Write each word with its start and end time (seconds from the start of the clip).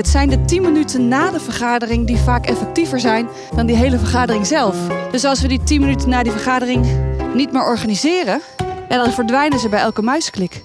Het 0.00 0.08
zijn 0.08 0.28
de 0.28 0.44
10 0.44 0.62
minuten 0.62 1.08
na 1.08 1.30
de 1.30 1.40
vergadering 1.40 2.06
die 2.06 2.16
vaak 2.16 2.46
effectiever 2.46 3.00
zijn 3.00 3.28
dan 3.54 3.66
die 3.66 3.76
hele 3.76 3.98
vergadering 3.98 4.46
zelf. 4.46 4.76
Dus 5.10 5.24
als 5.24 5.40
we 5.40 5.48
die 5.48 5.62
10 5.62 5.80
minuten 5.80 6.08
na 6.08 6.22
die 6.22 6.32
vergadering 6.32 6.86
niet 7.34 7.52
meer 7.52 7.64
organiseren, 7.64 8.40
dan 8.88 9.12
verdwijnen 9.12 9.58
ze 9.58 9.68
bij 9.68 9.80
elke 9.80 10.02
muisklik. 10.02 10.64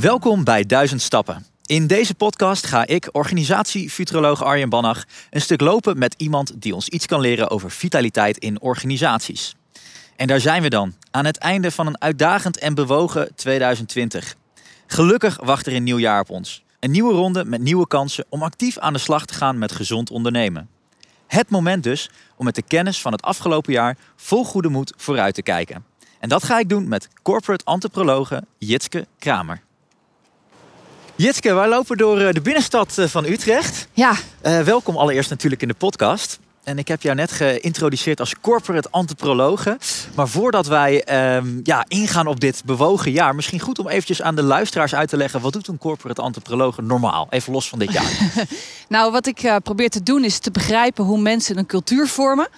Welkom 0.00 0.44
bij 0.44 0.64
Duizend 0.64 1.02
Stappen. 1.02 1.46
In 1.66 1.86
deze 1.86 2.14
podcast 2.14 2.66
ga 2.66 2.86
ik, 2.86 3.08
organisatiefuturoloog 3.12 4.44
Arjen 4.44 4.68
Bannach, 4.68 5.04
een 5.30 5.40
stuk 5.40 5.60
lopen 5.60 5.98
met 5.98 6.14
iemand 6.16 6.52
die 6.54 6.74
ons 6.74 6.88
iets 6.88 7.06
kan 7.06 7.20
leren 7.20 7.50
over 7.50 7.70
vitaliteit 7.70 8.38
in 8.38 8.60
organisaties. 8.60 9.54
En 10.16 10.26
daar 10.26 10.40
zijn 10.40 10.62
we 10.62 10.68
dan, 10.68 10.94
aan 11.10 11.24
het 11.24 11.38
einde 11.38 11.70
van 11.70 11.86
een 11.86 12.00
uitdagend 12.00 12.58
en 12.58 12.74
bewogen 12.74 13.34
2020. 13.34 14.34
Gelukkig 14.86 15.38
wacht 15.42 15.66
er 15.66 15.74
een 15.74 15.84
nieuw 15.84 15.98
jaar 15.98 16.20
op 16.20 16.30
ons. 16.30 16.66
Een 16.80 16.90
nieuwe 16.90 17.12
ronde 17.12 17.44
met 17.44 17.60
nieuwe 17.60 17.86
kansen 17.86 18.24
om 18.28 18.42
actief 18.42 18.78
aan 18.78 18.92
de 18.92 18.98
slag 18.98 19.26
te 19.26 19.34
gaan 19.34 19.58
met 19.58 19.72
gezond 19.72 20.10
ondernemen. 20.10 20.68
Het 21.26 21.50
moment 21.50 21.82
dus 21.82 22.10
om 22.36 22.44
met 22.44 22.54
de 22.54 22.62
kennis 22.62 23.00
van 23.00 23.12
het 23.12 23.22
afgelopen 23.22 23.72
jaar 23.72 23.96
vol 24.16 24.44
goede 24.44 24.68
moed 24.68 24.92
vooruit 24.96 25.34
te 25.34 25.42
kijken. 25.42 25.84
En 26.20 26.28
dat 26.28 26.44
ga 26.44 26.58
ik 26.58 26.68
doen 26.68 26.88
met 26.88 27.08
corporate 27.22 27.64
antropologe 27.64 28.44
Jitske 28.58 29.06
Kramer. 29.18 29.60
Jitske, 31.14 31.54
wij 31.54 31.68
lopen 31.68 31.96
door 31.96 32.20
eh, 32.20 32.32
de 32.32 32.40
binnenstad 32.40 32.98
eh, 32.98 33.06
van 33.06 33.24
Utrecht. 33.24 33.88
Ja, 33.92 34.14
Uh, 34.46 34.60
welkom 34.60 34.96
allereerst 34.96 35.30
natuurlijk 35.30 35.62
in 35.62 35.68
de 35.68 35.74
podcast. 35.74 36.38
En 36.68 36.78
ik 36.78 36.88
heb 36.88 37.02
jou 37.02 37.16
net 37.16 37.32
geïntroduceerd 37.32 38.20
als 38.20 38.34
corporate 38.40 38.90
antropologe. 38.90 39.78
Maar 40.14 40.28
voordat 40.28 40.66
wij 40.66 41.04
ehm, 41.04 41.60
ja, 41.62 41.84
ingaan 41.88 42.26
op 42.26 42.40
dit 42.40 42.62
bewogen 42.64 43.10
jaar, 43.10 43.34
misschien 43.34 43.60
goed 43.60 43.78
om 43.78 43.88
eventjes 43.88 44.22
aan 44.22 44.34
de 44.34 44.42
luisteraars 44.42 44.94
uit 44.94 45.08
te 45.08 45.16
leggen. 45.16 45.40
Wat 45.40 45.52
doet 45.52 45.68
een 45.68 45.78
corporate 45.78 46.22
antropologe 46.22 46.82
normaal? 46.82 47.26
Even 47.30 47.52
los 47.52 47.68
van 47.68 47.78
dit 47.78 47.92
jaar. 47.92 48.10
nou 48.88 49.12
wat 49.12 49.26
ik 49.26 49.42
eh, 49.42 49.56
probeer 49.62 49.88
te 49.88 50.02
doen 50.02 50.24
is 50.24 50.38
te 50.38 50.50
begrijpen 50.50 51.04
hoe 51.04 51.20
mensen 51.20 51.58
een 51.58 51.66
cultuur 51.66 52.06
vormen. 52.06 52.48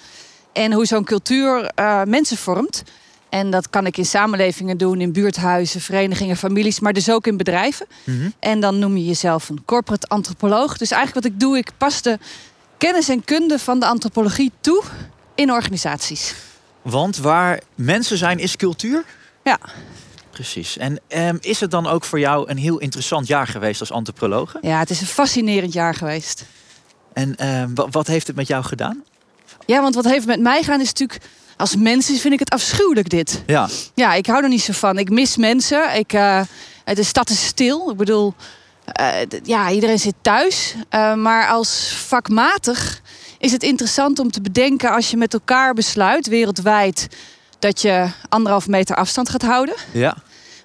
En 0.52 0.72
hoe 0.72 0.86
zo'n 0.86 1.04
cultuur 1.04 1.70
eh, 1.74 2.02
mensen 2.02 2.36
vormt. 2.36 2.82
En 3.28 3.50
dat 3.50 3.70
kan 3.70 3.86
ik 3.86 3.96
in 3.96 4.06
samenlevingen 4.06 4.78
doen, 4.78 5.00
in 5.00 5.12
buurthuizen, 5.12 5.80
verenigingen, 5.80 6.36
families, 6.36 6.80
maar 6.80 6.92
dus 6.92 7.10
ook 7.10 7.26
in 7.26 7.36
bedrijven. 7.36 7.86
Mhm. 8.04 8.30
En 8.38 8.60
dan 8.60 8.78
noem 8.78 8.96
je 8.96 9.04
jezelf 9.04 9.48
een 9.48 9.64
corporate 9.64 10.06
antropoloog. 10.06 10.76
Dus 10.76 10.90
eigenlijk 10.90 11.24
wat 11.24 11.34
ik 11.34 11.40
doe, 11.40 11.58
ik 11.58 11.70
pas 11.78 12.02
de 12.02 12.18
kennis 12.80 13.08
en 13.08 13.24
kunde 13.24 13.58
van 13.58 13.80
de 13.80 13.86
antropologie 13.86 14.52
toe 14.60 14.82
in 15.34 15.52
organisaties. 15.52 16.34
Want 16.82 17.16
waar 17.16 17.60
mensen 17.74 18.16
zijn, 18.18 18.38
is 18.38 18.56
cultuur? 18.56 19.04
Ja. 19.44 19.58
Precies. 20.30 20.76
En 20.78 21.00
ehm, 21.08 21.36
is 21.40 21.60
het 21.60 21.70
dan 21.70 21.86
ook 21.86 22.04
voor 22.04 22.18
jou 22.18 22.50
een 22.50 22.56
heel 22.56 22.78
interessant 22.78 23.26
jaar 23.26 23.46
geweest 23.46 23.80
als 23.80 23.92
antropologe? 23.92 24.58
Ja, 24.62 24.78
het 24.78 24.90
is 24.90 25.00
een 25.00 25.06
fascinerend 25.06 25.72
jaar 25.72 25.94
geweest. 25.94 26.44
En 27.12 27.36
ehm, 27.36 27.74
wa- 27.74 27.88
wat 27.90 28.06
heeft 28.06 28.26
het 28.26 28.36
met 28.36 28.46
jou 28.46 28.64
gedaan? 28.64 29.04
Ja, 29.66 29.80
want 29.82 29.94
wat 29.94 30.04
heeft 30.04 30.26
met 30.26 30.40
mij 30.40 30.62
gedaan 30.62 30.80
is 30.80 30.86
natuurlijk... 30.86 31.20
Als 31.56 31.76
mens 31.76 32.06
vind 32.06 32.32
ik 32.32 32.38
het 32.38 32.50
afschuwelijk 32.50 33.08
dit. 33.08 33.42
Ja, 33.46 33.68
Ja, 33.94 34.14
ik 34.14 34.26
hou 34.26 34.42
er 34.42 34.48
niet 34.48 34.62
zo 34.62 34.72
van. 34.72 34.98
Ik 34.98 35.10
mis 35.10 35.36
mensen. 35.36 35.94
Ik, 35.96 36.12
eh, 36.12 36.40
de 36.84 37.02
stad 37.02 37.30
is 37.30 37.46
stil. 37.46 37.90
Ik 37.90 37.96
bedoel, 37.96 38.34
ja, 39.42 39.70
iedereen 39.70 39.98
zit 39.98 40.14
thuis. 40.20 40.74
Eh, 40.88 41.14
maar 41.14 41.48
als 41.48 41.94
vakmatig 42.06 43.00
is 43.38 43.52
het 43.52 43.62
interessant 43.62 44.18
om 44.18 44.30
te 44.30 44.40
bedenken... 44.40 44.90
als 44.90 45.10
je 45.10 45.16
met 45.16 45.32
elkaar 45.32 45.74
besluit, 45.74 46.26
wereldwijd... 46.26 47.08
dat 47.58 47.80
je 47.82 48.06
anderhalf 48.28 48.68
meter 48.68 48.96
afstand 48.96 49.28
gaat 49.28 49.42
houden. 49.42 49.74
ja. 49.92 50.16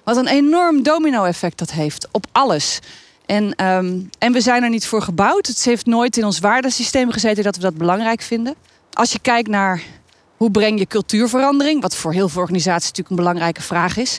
Wat 0.04 0.16
een 0.16 0.28
enorm 0.28 0.82
domino-effect 0.82 1.58
dat 1.58 1.72
heeft 1.72 2.08
op 2.10 2.26
alles. 2.32 2.78
En, 3.26 3.54
ehm, 3.54 4.00
en 4.18 4.32
we 4.32 4.40
zijn 4.40 4.62
er 4.62 4.68
niet 4.68 4.86
voor 4.86 5.02
gebouwd. 5.02 5.46
Het 5.46 5.64
heeft 5.64 5.86
nooit 5.86 6.16
in 6.16 6.24
ons 6.24 6.38
waardesysteem 6.38 7.10
gezeten 7.10 7.44
dat 7.44 7.56
we 7.56 7.62
dat 7.62 7.76
belangrijk 7.76 8.22
vinden. 8.22 8.54
Als 8.92 9.12
je 9.12 9.18
kijkt 9.18 9.48
naar 9.48 9.82
hoe 10.36 10.50
breng 10.50 10.78
je 10.78 10.86
cultuurverandering, 10.86 11.82
wat 11.82 11.96
voor 11.96 12.12
heel 12.12 12.28
veel 12.28 12.40
organisaties 12.40 12.88
natuurlijk 12.88 13.10
een 13.10 13.24
belangrijke 13.24 13.62
vraag 13.62 13.96
is, 13.96 14.18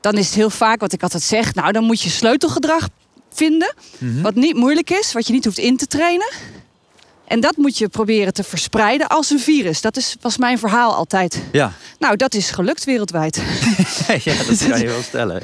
dan 0.00 0.14
is 0.14 0.26
het 0.26 0.34
heel 0.34 0.50
vaak 0.50 0.80
wat 0.80 0.92
ik 0.92 1.02
altijd 1.02 1.22
zeg: 1.22 1.54
nou, 1.54 1.72
dan 1.72 1.84
moet 1.84 2.02
je 2.02 2.10
sleutelgedrag 2.10 2.88
vinden, 3.34 3.74
Mhm. 3.98 4.22
wat 4.22 4.34
niet 4.34 4.56
moeilijk 4.56 4.90
is, 4.90 5.12
wat 5.12 5.26
je 5.26 5.32
niet 5.32 5.44
hoeft 5.44 5.58
in 5.58 5.76
te 5.76 5.86
trainen. 5.86 6.28
En 7.32 7.40
dat 7.40 7.56
moet 7.56 7.78
je 7.78 7.88
proberen 7.88 8.32
te 8.32 8.44
verspreiden 8.44 9.06
als 9.06 9.30
een 9.30 9.40
virus. 9.40 9.80
Dat 9.80 9.96
is, 9.96 10.16
was 10.20 10.36
mijn 10.36 10.58
verhaal 10.58 10.94
altijd. 10.94 11.42
Ja. 11.52 11.72
Nou, 11.98 12.16
dat 12.16 12.34
is 12.34 12.50
gelukt 12.50 12.84
wereldwijd. 12.84 13.36
ja, 14.24 14.34
dat 14.48 14.66
kan 14.68 14.80
je 14.80 14.86
wel 14.86 15.02
stellen. 15.02 15.42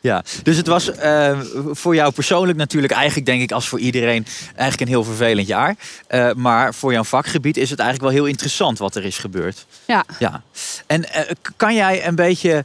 Ja, 0.00 0.24
dus 0.42 0.56
het 0.56 0.66
was 0.66 0.90
eh, 0.90 1.40
voor 1.70 1.94
jou 1.94 2.12
persoonlijk 2.12 2.58
natuurlijk 2.58 2.92
eigenlijk 2.92 3.26
denk 3.26 3.42
ik 3.42 3.52
als 3.52 3.68
voor 3.68 3.78
iedereen 3.78 4.26
eigenlijk 4.46 4.80
een 4.80 4.88
heel 4.88 5.04
vervelend 5.04 5.46
jaar. 5.46 5.76
Eh, 6.06 6.32
maar 6.32 6.74
voor 6.74 6.92
jouw 6.92 7.04
vakgebied 7.04 7.56
is 7.56 7.70
het 7.70 7.78
eigenlijk 7.78 8.10
wel 8.10 8.20
heel 8.20 8.30
interessant 8.30 8.78
wat 8.78 8.94
er 8.94 9.04
is 9.04 9.18
gebeurd. 9.18 9.66
Ja. 9.86 10.04
Ja. 10.18 10.42
En 10.86 11.12
eh, 11.12 11.30
kan 11.56 11.74
jij 11.74 12.06
een 12.06 12.14
beetje 12.14 12.64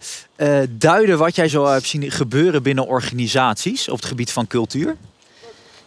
duiden 0.69 1.17
wat 1.17 1.35
jij 1.35 1.47
zo 1.47 1.65
hebt 1.65 1.87
zien 1.87 2.11
gebeuren 2.11 2.63
binnen 2.63 2.87
organisaties 2.87 3.89
op 3.89 3.97
het 3.97 4.05
gebied 4.05 4.31
van 4.31 4.47
cultuur? 4.47 4.95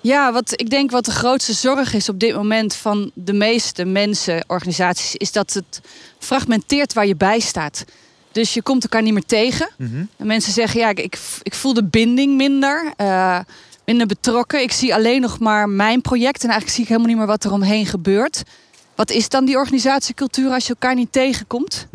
Ja, 0.06 0.32
wat 0.32 0.60
ik 0.60 0.70
denk 0.70 0.90
wat 0.90 1.04
de 1.04 1.10
grootste 1.10 1.52
zorg 1.52 1.94
is 1.94 2.08
op 2.08 2.20
dit 2.20 2.34
moment 2.34 2.74
van 2.74 3.10
de 3.14 3.32
meeste 3.32 3.84
mensen, 3.84 4.44
organisaties, 4.46 5.14
is 5.14 5.32
dat 5.32 5.52
het 5.52 5.80
fragmenteert 6.18 6.92
waar 6.92 7.06
je 7.06 7.16
bij 7.16 7.40
staat. 7.40 7.84
Dus 8.32 8.54
je 8.54 8.62
komt 8.62 8.82
elkaar 8.82 9.02
niet 9.02 9.12
meer 9.12 9.24
tegen. 9.26 9.68
En 10.16 10.26
mensen 10.26 10.52
zeggen, 10.52 10.80
ja, 10.80 10.88
ik, 10.88 11.00
ik, 11.00 11.18
ik 11.42 11.54
voel 11.54 11.74
de 11.74 11.84
binding 11.84 12.36
minder, 12.36 12.92
eh, 12.96 13.38
minder 13.84 14.06
betrokken. 14.06 14.62
Ik 14.62 14.72
zie 14.72 14.94
alleen 14.94 15.20
nog 15.20 15.38
maar 15.38 15.68
mijn 15.68 16.00
project 16.00 16.42
en 16.42 16.48
eigenlijk 16.48 16.72
zie 16.72 16.82
ik 16.82 16.88
helemaal 16.88 17.08
niet 17.08 17.18
meer 17.18 17.26
wat 17.26 17.44
er 17.44 17.52
omheen 17.52 17.86
gebeurt. 17.86 18.42
Wat 18.94 19.10
is 19.10 19.28
dan 19.28 19.44
die 19.44 19.56
organisatiecultuur 19.56 20.50
als 20.50 20.66
je 20.66 20.72
elkaar 20.72 20.94
niet 20.94 21.12
tegenkomt? 21.12 21.86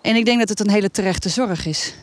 En 0.00 0.16
ik 0.16 0.24
denk 0.24 0.38
dat 0.38 0.48
het 0.48 0.60
een 0.60 0.70
hele 0.70 0.90
terechte 0.90 1.28
zorg 1.28 1.66
is. 1.66 1.94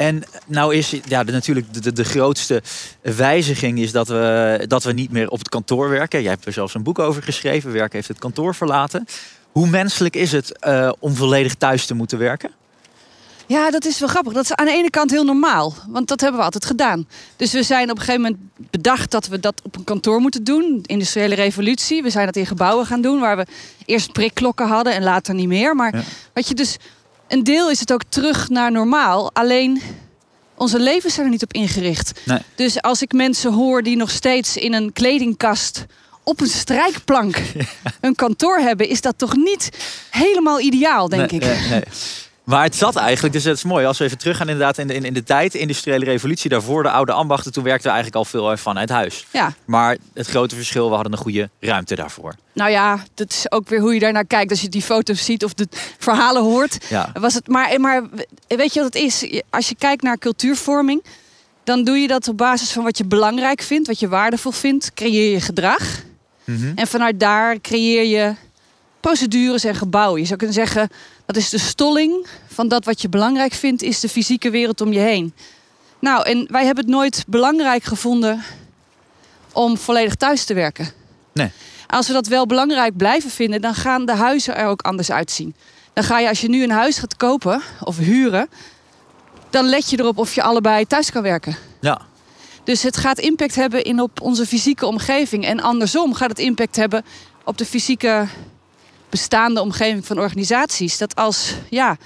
En 0.00 0.22
nou 0.46 0.74
is 0.74 0.94
ja, 1.04 1.24
de, 1.24 1.32
natuurlijk 1.32 1.74
de, 1.74 1.80
de, 1.80 1.92
de 1.92 2.04
grootste 2.04 2.62
wijziging 3.02 3.78
is 3.78 3.92
dat 3.92 4.08
we, 4.08 4.64
dat 4.68 4.84
we 4.84 4.92
niet 4.92 5.10
meer 5.10 5.28
op 5.28 5.38
het 5.38 5.48
kantoor 5.48 5.88
werken. 5.88 6.22
Jij 6.22 6.30
hebt 6.32 6.46
er 6.46 6.52
zelfs 6.52 6.74
een 6.74 6.82
boek 6.82 6.98
over 6.98 7.22
geschreven. 7.22 7.72
Werk 7.72 7.92
heeft 7.92 8.08
het 8.08 8.18
kantoor 8.18 8.54
verlaten. 8.54 9.06
Hoe 9.52 9.66
menselijk 9.68 10.16
is 10.16 10.32
het 10.32 10.58
eh, 10.58 10.92
om 10.98 11.14
volledig 11.14 11.54
thuis 11.54 11.86
te 11.86 11.94
moeten 11.94 12.18
werken? 12.18 12.50
Ja, 13.46 13.70
dat 13.70 13.84
is 13.84 13.98
wel 13.98 14.08
grappig. 14.08 14.32
Dat 14.32 14.44
is 14.44 14.54
aan 14.54 14.66
de 14.66 14.72
ene 14.72 14.90
kant 14.90 15.10
heel 15.10 15.24
normaal, 15.24 15.74
want 15.88 16.08
dat 16.08 16.20
hebben 16.20 16.38
we 16.38 16.44
altijd 16.44 16.64
gedaan. 16.64 17.08
Dus 17.36 17.52
we 17.52 17.62
zijn 17.62 17.90
op 17.90 17.96
een 17.98 18.04
gegeven 18.04 18.20
moment 18.22 18.40
bedacht 18.70 19.10
dat 19.10 19.26
we 19.26 19.40
dat 19.40 19.60
op 19.64 19.76
een 19.76 19.84
kantoor 19.84 20.20
moeten 20.20 20.44
doen. 20.44 20.80
Industriële 20.86 21.34
revolutie. 21.34 22.02
We 22.02 22.10
zijn 22.10 22.26
dat 22.26 22.36
in 22.36 22.46
gebouwen 22.46 22.86
gaan 22.86 23.00
doen, 23.00 23.20
waar 23.20 23.36
we 23.36 23.46
eerst 23.86 24.12
prikklokken 24.12 24.66
hadden 24.66 24.94
en 24.94 25.02
later 25.02 25.34
niet 25.34 25.48
meer. 25.48 25.76
Maar 25.76 25.96
Ja. 25.96 26.02
wat 26.34 26.48
je 26.48 26.54
dus, 26.54 26.76
een 27.30 27.44
deel 27.44 27.70
is 27.70 27.80
het 27.80 27.92
ook 27.92 28.02
terug 28.08 28.48
naar 28.48 28.72
normaal. 28.72 29.30
Alleen 29.34 29.80
onze 30.54 30.78
levens 30.78 31.14
zijn 31.14 31.26
er 31.26 31.32
niet 31.32 31.42
op 31.42 31.52
ingericht. 31.52 32.20
Nee. 32.24 32.38
Dus 32.54 32.82
als 32.82 33.02
ik 33.02 33.12
mensen 33.12 33.52
hoor 33.52 33.82
die 33.82 33.96
nog 33.96 34.10
steeds 34.10 34.56
in 34.56 34.72
een 34.72 34.92
kledingkast 34.92 35.84
op 36.24 36.40
een 36.40 36.46
strijkplank 36.46 37.36
een 38.00 38.14
kantoor 38.14 38.58
hebben, 38.58 38.88
is 38.88 39.00
dat 39.00 39.14
toch 39.18 39.36
niet 39.36 39.68
helemaal 40.10 40.60
ideaal, 40.60 41.08
denk 41.08 41.30
Nee, 41.30 41.40
ik. 41.40 41.68
nee. 41.70 41.82
Maar 42.50 42.64
het 42.64 42.76
zat 42.76 42.96
eigenlijk, 42.96 43.34
dus 43.34 43.42
dat 43.42 43.56
is 43.56 43.64
mooi. 43.64 43.86
Als 43.86 43.98
we 43.98 44.04
even 44.04 44.18
teruggaan 44.18 44.48
inderdaad 44.48 44.78
in 44.78 44.86
de, 44.86 44.94
in, 44.94 45.04
in 45.04 45.14
de 45.14 45.22
tijd, 45.22 45.52
de 45.52 45.58
industriële 45.58 46.04
revolutie, 46.04 46.50
daarvoor 46.50 46.82
de 46.82 46.90
oude 46.90 47.12
ambachten, 47.12 47.52
toen 47.52 47.64
werkten 47.64 47.86
we 47.86 47.94
eigenlijk 47.94 48.24
al 48.24 48.30
veel 48.30 48.56
vanuit 48.56 48.88
huis. 48.88 49.26
Ja. 49.32 49.54
Maar 49.64 49.96
het 50.14 50.26
grote 50.26 50.54
verschil, 50.54 50.88
we 50.88 50.94
hadden 50.94 51.12
een 51.12 51.18
goede 51.18 51.50
ruimte 51.60 51.94
daarvoor. 51.94 52.34
Nou 52.52 52.70
ja, 52.70 53.02
dat 53.14 53.30
is 53.30 53.52
ook 53.52 53.68
weer 53.68 53.80
hoe 53.80 53.94
je 53.94 54.00
daarnaar 54.00 54.24
kijkt. 54.24 54.50
Als 54.50 54.60
je 54.60 54.68
die 54.68 54.82
foto's 54.82 55.24
ziet 55.24 55.44
of 55.44 55.54
de 55.54 55.68
verhalen 55.98 56.42
hoort. 56.42 56.86
Ja. 56.88 57.12
Was 57.20 57.34
het 57.34 57.48
maar, 57.48 57.80
maar 57.80 58.02
weet 58.48 58.74
je 58.74 58.80
wat 58.80 58.94
het 58.94 59.02
is? 59.02 59.42
Als 59.50 59.68
je 59.68 59.74
kijkt 59.74 60.02
naar 60.02 60.18
cultuurvorming, 60.18 61.04
dan 61.64 61.84
doe 61.84 61.98
je 61.98 62.06
dat 62.06 62.28
op 62.28 62.36
basis 62.36 62.70
van 62.72 62.84
wat 62.84 62.98
je 62.98 63.04
belangrijk 63.04 63.62
vindt, 63.62 63.86
wat 63.86 64.00
je 64.00 64.08
waardevol 64.08 64.52
vindt. 64.52 64.94
Creëer 64.94 65.32
je 65.32 65.40
gedrag. 65.40 66.02
Mhm. 66.44 66.72
En 66.74 66.86
vanuit 66.86 67.20
daar 67.20 67.60
creëer 67.60 68.04
je 68.04 68.34
procedures 69.00 69.64
en 69.64 69.74
gebouwen. 69.74 70.20
Je 70.20 70.26
zou 70.26 70.38
kunnen 70.38 70.56
zeggen, 70.56 70.88
dat 71.26 71.36
is 71.36 71.48
de 71.48 71.58
stolling 71.58 72.26
van 72.46 72.68
dat 72.68 72.84
wat 72.84 73.02
je 73.02 73.08
belangrijk 73.08 73.52
vindt, 73.52 73.82
is 73.82 74.00
de 74.00 74.08
fysieke 74.08 74.50
wereld 74.50 74.80
om 74.80 74.92
je 74.92 74.98
heen. 74.98 75.34
Nou, 75.98 76.24
en 76.24 76.46
wij 76.50 76.64
hebben 76.64 76.84
het 76.84 76.94
nooit 76.94 77.24
belangrijk 77.26 77.84
gevonden 77.84 78.42
om 79.52 79.76
volledig 79.76 80.14
thuis 80.14 80.44
te 80.44 80.54
werken. 80.54 80.88
Nee. 81.32 81.50
Als 81.86 82.06
we 82.06 82.12
dat 82.12 82.26
wel 82.26 82.46
belangrijk 82.46 82.96
blijven 82.96 83.30
vinden, 83.30 83.60
dan 83.60 83.74
gaan 83.74 84.06
de 84.06 84.14
huizen 84.14 84.56
er 84.56 84.66
ook 84.66 84.82
anders 84.82 85.10
uitzien. 85.10 85.54
Dan 85.92 86.04
ga 86.04 86.18
je, 86.18 86.28
als 86.28 86.40
je 86.40 86.48
nu 86.48 86.62
een 86.62 86.70
huis 86.70 86.98
gaat 86.98 87.16
kopen 87.16 87.62
of 87.84 87.96
huren, 87.98 88.48
dan 89.50 89.64
let 89.64 89.90
je 89.90 89.98
erop 89.98 90.18
of 90.18 90.34
je 90.34 90.42
allebei 90.42 90.86
thuis 90.86 91.10
kan 91.10 91.22
werken. 91.22 91.56
Ja. 91.80 92.00
Dus 92.64 92.82
het 92.82 92.96
gaat 92.96 93.18
impact 93.18 93.54
hebben 93.54 93.84
in 93.84 94.00
op 94.00 94.20
onze 94.20 94.46
fysieke 94.46 94.86
omgeving. 94.86 95.44
En 95.44 95.60
andersom 95.60 96.14
gaat 96.14 96.28
het 96.28 96.38
impact 96.38 96.76
hebben 96.76 97.04
op 97.44 97.58
de 97.58 97.66
fysieke 97.66 98.26
bestaande 99.10 99.60
omgeving 99.60 100.06
van 100.06 100.18
organisaties. 100.18 100.98
Dat 100.98 101.14
als 101.14 101.54
ja, 101.70 101.96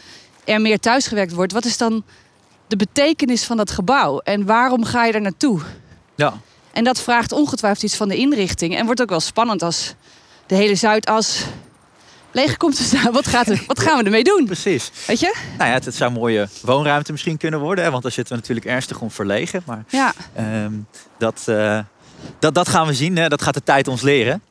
er 0.45 0.61
meer 0.61 0.79
thuisgewerkt 0.79 1.33
wordt, 1.33 1.53
wat 1.53 1.65
is 1.65 1.77
dan 1.79 2.05
de 2.67 2.77
betekenis 2.77 3.45
van 3.45 3.57
dat 3.57 3.71
gebouw? 3.71 4.19
En 4.19 4.47
waarom 4.47 4.85
ga 4.85 5.05
je 5.05 5.13
er 5.13 5.21
naartoe? 5.21 5.61
Ja. 6.17 6.35
En 6.73 6.85
dat 6.85 7.01
vraagt 7.01 7.33
ongetwijfeld 7.33 7.83
iets 7.85 7.97
van 7.97 8.09
de 8.09 8.17
inrichting. 8.17 8.77
En 8.77 8.87
wordt 8.87 9.03
ook 9.03 9.09
wel 9.09 9.21
spannend 9.21 9.63
als 9.63 9.95
de 10.47 10.55
hele 10.55 10.75
Zuidas 10.75 11.45
leeg 12.33 12.57
komt 12.57 12.77
te 12.77 12.83
staan. 12.97 13.13
Wat, 13.13 13.27
gaat 13.27 13.49
er, 13.49 13.63
wat 13.67 13.81
gaan 13.81 13.99
we 13.99 14.05
ermee 14.05 14.25
doen? 14.25 14.45
Precies. 14.47 14.91
Weet 15.07 15.21
je? 15.21 15.35
Nou 15.59 15.69
ja, 15.69 15.75
het, 15.75 15.85
het 15.85 15.95
zou 15.95 16.11
een 16.13 16.19
mooie 16.19 16.49
woonruimte 16.63 17.13
misschien 17.13 17.37
kunnen 17.37 17.61
worden. 17.61 17.85
Hè, 17.85 17.91
want 17.91 18.03
daar 18.03 18.13
zitten 18.13 18.35
we 18.35 18.41
natuurlijk 18.41 18.67
ernstig 18.67 19.01
om 19.01 19.11
verlegen. 19.11 19.63
Maar 19.67 19.85
Ja. 19.89 20.13
ehm, 20.35 20.73
dat, 21.19 21.43
eh, 21.47 21.79
dat, 22.39 22.55
dat 22.55 22.69
gaan 22.69 22.87
we 22.87 22.95
zien. 22.95 23.17
Hè. 23.17 23.29
Dat 23.29 23.43
gaat 23.43 23.55
de 23.55 23.63
tijd 23.63 23.89
ons 23.89 24.03
leren. 24.03 24.43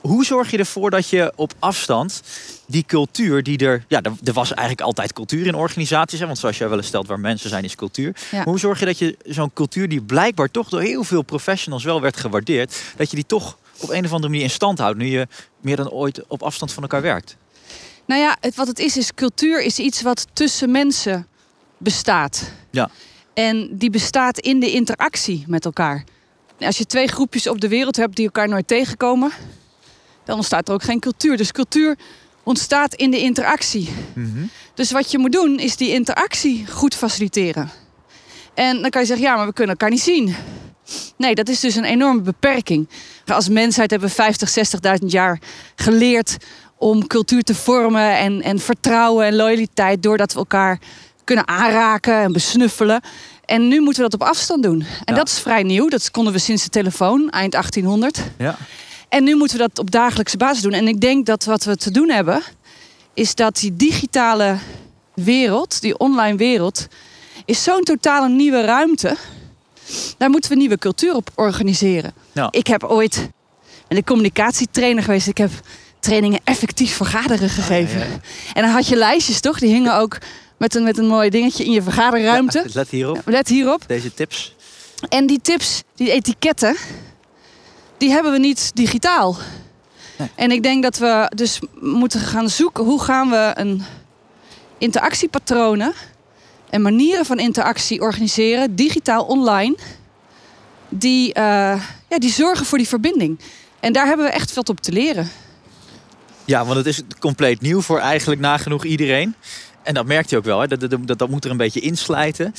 Hoe 0.00 0.24
zorg 0.24 0.50
je 0.50 0.58
ervoor 0.58 0.90
dat 0.90 1.08
je 1.08 1.32
op 1.36 1.52
afstand 1.58 2.22
die 2.66 2.84
cultuur 2.86 3.42
die 3.42 3.58
er... 3.58 3.84
Ja, 3.88 4.02
er, 4.02 4.12
er 4.24 4.32
was 4.32 4.54
eigenlijk 4.54 4.86
altijd 4.86 5.12
cultuur 5.12 5.46
in 5.46 5.54
organisaties. 5.54 6.18
Hè, 6.18 6.26
want 6.26 6.38
zoals 6.38 6.58
jij 6.58 6.68
wel 6.68 6.78
eens 6.78 6.86
stelt, 6.86 7.06
waar 7.06 7.20
mensen 7.20 7.50
zijn 7.50 7.64
is 7.64 7.74
cultuur. 7.74 8.16
Ja. 8.30 8.36
Maar 8.36 8.46
hoe 8.46 8.58
zorg 8.58 8.78
je 8.78 8.84
dat 8.84 8.98
je 8.98 9.16
zo'n 9.24 9.52
cultuur 9.52 9.88
die 9.88 10.02
blijkbaar 10.02 10.50
toch 10.50 10.68
door 10.68 10.80
heel 10.80 11.04
veel 11.04 11.22
professionals 11.22 11.84
wel 11.84 12.00
werd 12.00 12.16
gewaardeerd... 12.16 12.82
dat 12.96 13.10
je 13.10 13.16
die 13.16 13.26
toch 13.26 13.58
op 13.78 13.90
een 13.90 14.04
of 14.04 14.12
andere 14.12 14.28
manier 14.28 14.42
in 14.42 14.50
stand 14.50 14.78
houdt... 14.78 14.98
nu 14.98 15.06
je 15.06 15.26
meer 15.60 15.76
dan 15.76 15.90
ooit 15.90 16.26
op 16.26 16.42
afstand 16.42 16.72
van 16.72 16.82
elkaar 16.82 17.02
werkt? 17.02 17.36
Nou 18.06 18.20
ja, 18.20 18.36
het, 18.40 18.54
wat 18.54 18.66
het 18.66 18.78
is, 18.78 18.96
is 18.96 19.14
cultuur 19.14 19.62
is 19.62 19.78
iets 19.78 20.02
wat 20.02 20.26
tussen 20.32 20.70
mensen 20.70 21.26
bestaat. 21.78 22.52
Ja. 22.70 22.90
En 23.34 23.68
die 23.72 23.90
bestaat 23.90 24.38
in 24.38 24.60
de 24.60 24.72
interactie 24.72 25.44
met 25.46 25.64
elkaar. 25.64 26.04
Als 26.58 26.78
je 26.78 26.84
twee 26.84 27.06
groepjes 27.06 27.48
op 27.48 27.60
de 27.60 27.68
wereld 27.68 27.96
hebt 27.96 28.16
die 28.16 28.24
elkaar 28.24 28.48
nooit 28.48 28.66
tegenkomen, 28.66 29.32
dan 30.30 30.38
ontstaat 30.38 30.68
er 30.68 30.74
ook 30.74 30.82
geen 30.82 31.00
cultuur. 31.00 31.36
Dus 31.36 31.52
cultuur 31.52 31.96
ontstaat 32.42 32.94
in 32.94 33.10
de 33.10 33.18
interactie. 33.20 33.88
Mhm. 34.14 34.28
Dus 34.74 34.90
wat 34.90 35.10
je 35.10 35.18
moet 35.18 35.32
doen, 35.32 35.58
is 35.58 35.76
die 35.76 35.92
interactie 35.92 36.66
goed 36.66 36.94
faciliteren. 36.94 37.70
En 38.54 38.80
dan 38.80 38.90
kan 38.90 39.00
je 39.00 39.06
zeggen, 39.06 39.26
ja, 39.26 39.36
maar 39.36 39.46
we 39.46 39.52
kunnen 39.52 39.72
elkaar 39.72 39.90
niet 39.90 40.00
zien. 40.02 40.34
Nee, 41.16 41.34
dat 41.34 41.48
is 41.48 41.60
dus 41.60 41.74
een 41.74 41.84
enorme 41.84 42.20
beperking. 42.20 42.88
Als 43.26 43.48
mensheid 43.48 43.90
hebben 43.90 44.08
we 44.08 44.14
50, 44.14 44.50
60.000 45.00 45.06
jaar 45.06 45.40
geleerd 45.74 46.36
om 46.76 47.06
cultuur 47.06 47.42
te 47.42 47.54
vormen 47.54 48.18
en, 48.18 48.42
en 48.42 48.58
vertrouwen 48.58 49.26
en 49.26 49.36
loyaliteit 49.36 50.02
doordat 50.02 50.32
we 50.32 50.38
elkaar 50.38 50.78
kunnen 51.24 51.48
aanraken 51.48 52.14
en 52.14 52.32
besnuffelen. 52.32 53.00
En 53.44 53.68
nu 53.68 53.80
moeten 53.80 54.02
we 54.02 54.08
dat 54.10 54.20
op 54.20 54.26
afstand 54.28 54.62
doen. 54.62 54.80
En 54.80 54.86
Ja. 55.04 55.14
dat 55.14 55.28
is 55.28 55.38
vrij 55.38 55.62
nieuw. 55.62 55.88
Dat 55.88 56.10
konden 56.10 56.32
we 56.32 56.38
sinds 56.38 56.62
de 56.62 56.68
telefoon, 56.70 57.30
eind 57.30 57.52
1800. 57.52 58.20
Ja. 58.38 58.56
En 59.10 59.24
nu 59.24 59.36
moeten 59.36 59.56
we 59.56 59.62
dat 59.68 59.78
op 59.78 59.90
dagelijkse 59.90 60.36
basis 60.36 60.62
doen. 60.62 60.72
En 60.72 60.88
ik 60.88 61.00
denk 61.00 61.26
dat 61.26 61.44
wat 61.44 61.64
we 61.64 61.76
te 61.76 61.90
doen 61.90 62.10
hebben, 62.10 62.42
is 63.14 63.34
dat 63.34 63.56
die 63.56 63.76
digitale 63.76 64.58
wereld, 65.14 65.80
die 65.80 65.98
online 65.98 66.36
wereld, 66.36 66.86
is 67.44 67.62
zo'n 67.62 67.82
totale 67.82 68.28
nieuwe 68.28 68.60
ruimte. 68.60 69.16
Daar 70.18 70.30
moeten 70.30 70.50
we 70.50 70.56
nieuwe 70.56 70.78
cultuur 70.78 71.14
op 71.14 71.30
organiseren. 71.34 72.12
Ja. 72.32 72.48
Ik 72.50 72.66
heb 72.66 72.84
ooit 72.84 73.30
ben 73.90 73.98
ik 73.98 74.04
communicatietrainer 74.06 75.02
geweest. 75.02 75.26
Ik 75.26 75.38
heb 75.38 75.50
trainingen 76.00 76.40
effectief 76.44 76.96
vergaderen 76.96 77.48
gegeven. 77.48 77.98
ja, 77.98 78.04
ja. 78.04 78.20
En 78.52 78.62
dan 78.62 78.70
had 78.70 78.88
je 78.88 78.96
lijstjes, 78.96 79.40
toch? 79.40 79.58
Die 79.58 79.72
hingen 79.72 79.96
ook 79.96 80.18
met 80.56 80.74
een, 80.74 80.82
met 80.82 80.98
een 80.98 81.06
mooi 81.06 81.30
dingetje 81.30 81.64
in 81.64 81.72
je 81.72 81.82
vergaderruimte. 81.82 82.64
Let 82.72 82.88
hierop. 82.88 83.22
Let 83.24 83.48
hierop. 83.48 83.82
Deze 83.86 84.14
tips. 84.14 84.54
En 85.08 85.26
die 85.26 85.40
tips, 85.42 85.82
die 85.94 86.10
etiketten, 86.10 86.76
die 88.00 88.10
hebben 88.10 88.32
we 88.32 88.38
niet 88.38 88.70
digitaal. 88.74 89.36
Nee. 90.18 90.28
En 90.34 90.50
ik 90.50 90.62
denk 90.62 90.82
dat 90.82 90.98
we 90.98 91.32
dus 91.34 91.60
moeten 91.80 92.20
gaan 92.20 92.48
zoeken 92.48 92.84
hoe 92.84 93.02
gaan 93.02 93.30
we 93.30 93.52
een 93.54 93.82
interactiepatronen 94.78 95.92
en 96.70 96.82
manieren 96.82 97.24
van 97.24 97.38
interactie 97.38 98.00
organiseren, 98.00 98.74
digitaal 98.74 99.24
online, 99.24 99.76
die, 100.88 101.32
eh, 101.32 101.82
ja, 102.08 102.18
die 102.18 102.30
zorgen 102.30 102.66
voor 102.66 102.78
die 102.78 102.88
verbinding. 102.88 103.40
En 103.80 103.92
daar 103.92 104.06
hebben 104.06 104.26
we 104.26 104.32
echt 104.32 104.52
veel 104.52 104.62
op 104.66 104.80
te 104.80 104.92
leren. 104.92 105.28
Ja, 106.44 106.64
want 106.64 106.76
het 106.76 106.86
is 106.86 107.02
compleet 107.18 107.60
nieuw 107.60 107.80
voor 107.80 107.98
eigenlijk 107.98 108.40
nagenoeg 108.40 108.84
iedereen. 108.84 109.34
En 109.82 109.94
dat 109.94 110.06
merkt 110.06 110.30
je 110.30 110.36
ook 110.36 110.44
wel. 110.44 110.60
Hè? 110.60 110.66
Dat, 110.66 110.80
dat, 110.80 111.06
dat, 111.06 111.18
dat 111.18 111.28
moet 111.28 111.44
er 111.44 111.50
een 111.50 111.56
beetje 111.56 111.80
inslijten. 111.80 112.54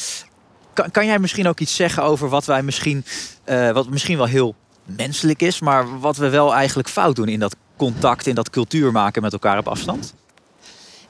Kan, 0.73 0.91
kan 0.91 1.05
jij 1.05 1.19
misschien 1.19 1.47
ook 1.47 1.59
iets 1.59 1.75
zeggen 1.75 2.03
over 2.03 2.29
wat 2.29 2.45
wij 2.45 2.63
misschien, 2.63 3.05
eh, 3.43 3.71
wat 3.71 3.89
misschien 3.89 4.17
wel 4.17 4.25
heel 4.25 4.55
menselijk 4.97 5.41
is, 5.41 5.59
maar 5.59 5.99
wat 5.99 6.17
we 6.17 6.29
wel 6.29 6.53
eigenlijk 6.53 6.89
fout 6.89 7.15
doen 7.15 7.27
in 7.27 7.39
dat 7.39 7.55
contact, 7.77 8.27
in 8.27 8.35
dat 8.35 8.49
cultuur 8.49 8.91
maken 8.91 9.21
met 9.21 9.33
elkaar 9.33 9.57
op 9.57 9.67
afstand? 9.67 10.13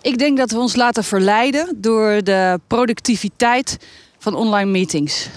Ik 0.02 0.18
denk 0.18 0.38
dat 0.38 0.52
we 0.52 0.58
ons 0.58 0.76
laten 0.76 1.04
verleiden 1.04 1.78
door 1.78 2.24
de 2.24 2.60
productiviteit 2.68 3.78
van 4.20 4.36
online 4.36 4.72
meetings. 4.72 5.28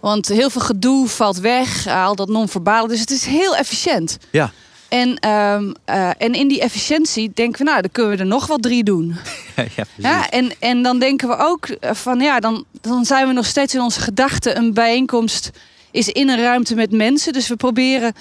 Want 0.00 0.28
heel 0.28 0.50
veel 0.50 0.60
gedoe 0.60 1.08
valt 1.08 1.38
weg, 1.38 1.86
eh, 1.86 2.04
al 2.04 2.14
dat 2.14 2.28
non-verbale. 2.28 2.88
Dus 2.88 3.00
het 3.00 3.10
is 3.10 3.24
heel 3.24 3.56
efficiënt. 3.56 4.18
Ja. 4.30 4.52
En, 4.88 5.16
ehm, 5.16 5.72
eh, 5.84 6.10
en 6.18 6.32
in 6.32 6.48
die 6.48 6.60
efficiëntie 6.60 7.30
denken 7.34 7.58
we, 7.58 7.70
nou, 7.70 7.80
dan 7.80 7.90
kunnen 7.90 8.12
we 8.12 8.18
er 8.18 8.26
nog 8.26 8.46
wel 8.46 8.56
drie 8.56 8.84
doen. 8.84 9.06
ja, 9.56 9.64
precies. 9.64 9.84
Ja, 9.96 10.30
en, 10.30 10.52
en 10.58 10.82
dan 10.82 10.98
denken 10.98 11.28
we 11.28 11.36
ook 11.36 11.66
eh, 11.66 11.94
van, 11.94 12.20
ja, 12.20 12.40
dan, 12.40 12.64
dan 12.80 13.04
zijn 13.04 13.26
we 13.26 13.32
nog 13.32 13.46
steeds 13.46 13.74
in 13.74 13.80
onze 13.80 14.00
gedachten. 14.00 14.56
Een 14.56 14.74
bijeenkomst 14.74 15.50
is 15.90 16.08
in 16.08 16.28
een 16.28 16.40
ruimte 16.40 16.74
met 16.74 16.90
mensen. 16.92 17.32
Dus 17.32 17.48
we 17.48 17.56
proberen 17.56 18.12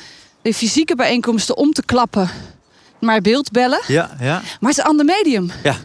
de 0.42 0.54
fysieke 0.54 0.96
bijeenkomsten 0.96 1.58
om 1.58 1.74
te 1.74 1.86
klappen 1.86 2.30
naar 3.00 3.22
beeldbellen. 3.22 3.80
ja, 3.88 4.16
ja. 4.20 4.34
Maar 4.60 4.70
het 4.70 4.70
is 4.70 4.78
een 4.78 4.84
ander 4.90 5.06
medium. 5.06 5.52
Ja. 5.64 5.76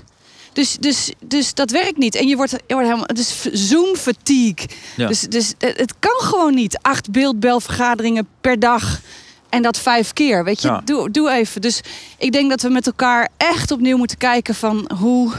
Dus, 0.52 0.76
dus, 0.80 1.12
dus 1.24 1.54
dat 1.54 1.70
werkt 1.70 1.96
niet. 1.96 2.14
En 2.14 2.28
je 2.28 2.36
wordt, 2.36 2.50
je 2.50 2.58
wordt 2.66 2.86
helemaal. 2.86 3.06
Het 3.06 3.18
is 3.18 3.42
Zoom-fatigue. 3.52 4.66
Ja. 4.96 5.06
Dus, 5.06 5.20
dus 5.20 5.54
het 5.58 5.76
het 5.78 5.94
kan 5.98 6.16
gewoon 6.20 6.54
niet. 6.54 6.78
Acht 6.82 7.10
beeldbelvergaderingen 7.10 8.28
per 8.40 8.58
dag. 8.58 9.00
En 9.48 9.62
dat 9.62 9.78
vijf 9.78 10.12
keer. 10.12 10.44
Weet 10.44 10.62
je, 10.62 10.68
Ja. 10.68 10.80
doe, 10.84 11.10
doe 11.10 11.30
even. 11.30 11.60
Dus 11.60 11.80
ik 12.18 12.32
denk 12.32 12.50
dat 12.50 12.62
we 12.62 12.68
met 12.68 12.86
elkaar 12.86 13.28
echt 13.36 13.70
opnieuw 13.70 13.96
moeten 13.96 14.18
kijken 14.18 14.54
van 14.54 14.90
hoe 14.98 15.32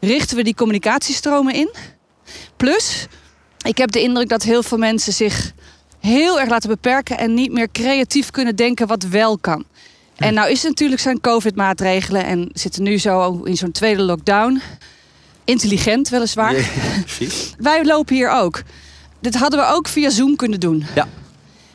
richten 0.00 0.36
we 0.36 0.42
die 0.42 0.54
communicatiestromen 0.54 1.54
in. 1.54 1.70
Plus, 2.56 3.06
ik 3.64 3.78
heb 3.78 3.90
de 3.90 4.02
indruk 4.02 4.28
dat 4.28 4.42
heel 4.42 4.62
veel 4.62 4.78
mensen 4.78 5.12
zich 5.12 5.52
heel 6.00 6.40
erg 6.40 6.48
laten 6.48 6.68
beperken 6.68 7.18
en 7.18 7.34
niet 7.34 7.52
meer 7.52 7.68
creatief 7.72 8.30
kunnen 8.30 8.56
denken 8.56 8.86
wat 8.86 9.02
wel 9.02 9.38
kan. 9.38 9.64
En 10.16 10.34
nou 10.34 10.50
is 10.50 10.62
het 10.62 10.68
natuurlijk 10.70 11.00
zijn 11.00 11.20
COVID-maatregelen 11.20 12.24
en 12.24 12.50
zitten 12.52 12.82
nu 12.82 12.98
zo 12.98 13.42
in 13.42 13.56
zo'n 13.56 13.72
tweede 13.72 14.02
lockdown. 14.02 14.60
Intelligent 15.44 16.08
weliswaar. 16.08 16.56
Ja, 16.56 16.64
precies. 17.00 17.54
Wij 17.58 17.84
lopen 17.84 18.14
hier 18.14 18.30
ook. 18.30 18.62
Dit 19.20 19.34
hadden 19.34 19.60
we 19.60 19.66
ook 19.66 19.88
via 19.88 20.10
Zoom 20.10 20.36
kunnen 20.36 20.60
doen. 20.60 20.84
Ja. 20.94 21.08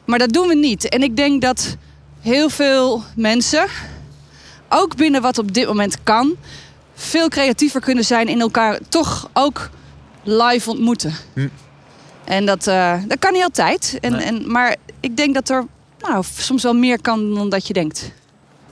Maar 0.06 0.20
dat 0.20 0.34
doen 0.34 0.48
we 0.48 0.56
niet. 0.56 0.90
En 0.90 1.04
ik 1.04 1.16
denk 1.16 1.42
dat 1.42 1.76
heel 2.22 2.50
veel 2.50 3.04
mensen, 3.16 3.68
ook 4.70 4.96
binnen 4.96 5.22
wat 5.22 5.38
op 5.38 5.54
dit 5.54 5.68
moment 5.68 6.04
kan, 6.04 6.36
veel 6.96 7.28
creatiever 7.28 7.82
kunnen 7.82 8.06
zijn 8.06 8.28
in 8.28 8.42
elkaar 8.42 8.80
toch 8.90 9.30
ook 9.34 9.70
live 10.24 10.70
ontmoeten. 10.70 11.14
Hm. 11.34 11.48
En 12.30 12.46
dat, 12.46 12.68
eh, 12.68 12.94
dat 13.08 13.20
kan 13.20 13.34
niet 13.34 13.44
altijd. 13.44 13.98
En, 14.02 14.12
Nee. 14.12 14.22
en, 14.22 14.52
maar 14.52 14.76
ik 15.00 15.18
denk 15.18 15.34
dat 15.34 15.50
er 15.50 15.66
nou, 16.00 16.24
soms 16.38 16.64
wel 16.64 16.74
meer 16.74 17.02
kan 17.02 17.34
dan 17.34 17.50
dat 17.50 17.68
je 17.68 17.74
denkt. 17.74 18.12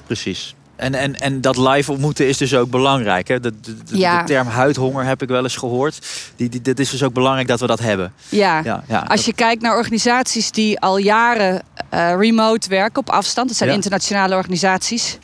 Precies. 0.05 0.55
En, 0.75 0.93
en, 0.93 1.15
en 1.15 1.41
dat 1.41 1.57
live 1.57 1.91
ontmoeten 1.91 2.27
is 2.27 2.37
dus 2.37 2.55
ook 2.55 2.69
belangrijk. 2.69 3.27
Hè? 3.27 3.39
De, 3.39 3.59
de, 3.59 3.83
de- 3.83 3.97
Ja. 3.97 4.19
de 4.21 4.25
term 4.27 4.47
huidhonger 4.47 5.05
heb 5.05 5.21
ik 5.21 5.27
wel 5.27 5.43
eens 5.43 5.55
gehoord. 5.55 6.07
Die, 6.35 6.49
die, 6.49 6.61
dat 6.61 6.79
is 6.79 6.89
dus 6.89 7.03
ook 7.03 7.13
belangrijk 7.13 7.47
dat 7.47 7.59
we 7.59 7.67
dat 7.67 7.79
hebben. 7.79 8.13
Ja. 8.29 8.61
Ja, 8.63 8.83
ja, 8.87 8.99
Als 9.07 9.25
je 9.25 9.33
kijkt 9.33 9.61
naar 9.61 9.77
organisaties 9.77 10.51
die 10.51 10.79
al 10.79 10.97
jaren 10.97 11.61
eh, 11.89 12.13
remote 12.17 12.69
werken 12.69 12.99
op 12.99 13.09
afstand, 13.09 13.47
dat 13.47 13.57
zijn 13.57 13.69
internationale 13.69 14.35
organisaties, 14.35 15.17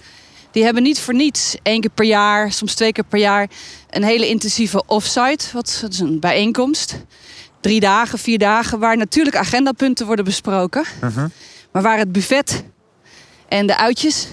die 0.51 0.63
hebben 0.63 0.83
niet 0.83 0.99
voor 0.99 1.13
niets 1.13 1.55
één 1.63 1.81
keer 1.81 1.89
per 1.93 2.05
jaar, 2.05 2.51
soms 2.51 2.73
twee 2.75 2.91
keer 2.91 3.03
per 3.03 3.19
jaar, 3.19 3.47
een 3.89 4.03
hele 4.03 4.27
intensieve 4.29 4.83
offsite. 4.85 5.45
Wat 5.53 5.77
dat 5.81 5.93
is 5.93 5.99
een 5.99 6.19
bijeenkomst. 6.19 6.95
Drie 7.63 7.79
dagen, 7.79 8.19
vier 8.19 8.37
dagen, 8.37 8.79
waar 8.79 8.97
natuurlijk 8.97 9.35
agendapunten 9.35 10.05
worden 10.05 10.25
besproken, 10.25 10.83
Mhm. 11.01 11.27
maar 11.71 11.81
waar 11.81 11.97
het 11.97 12.11
buffet 12.11 12.63
en 13.47 13.67
de 13.67 13.77
uitjes 13.77 14.27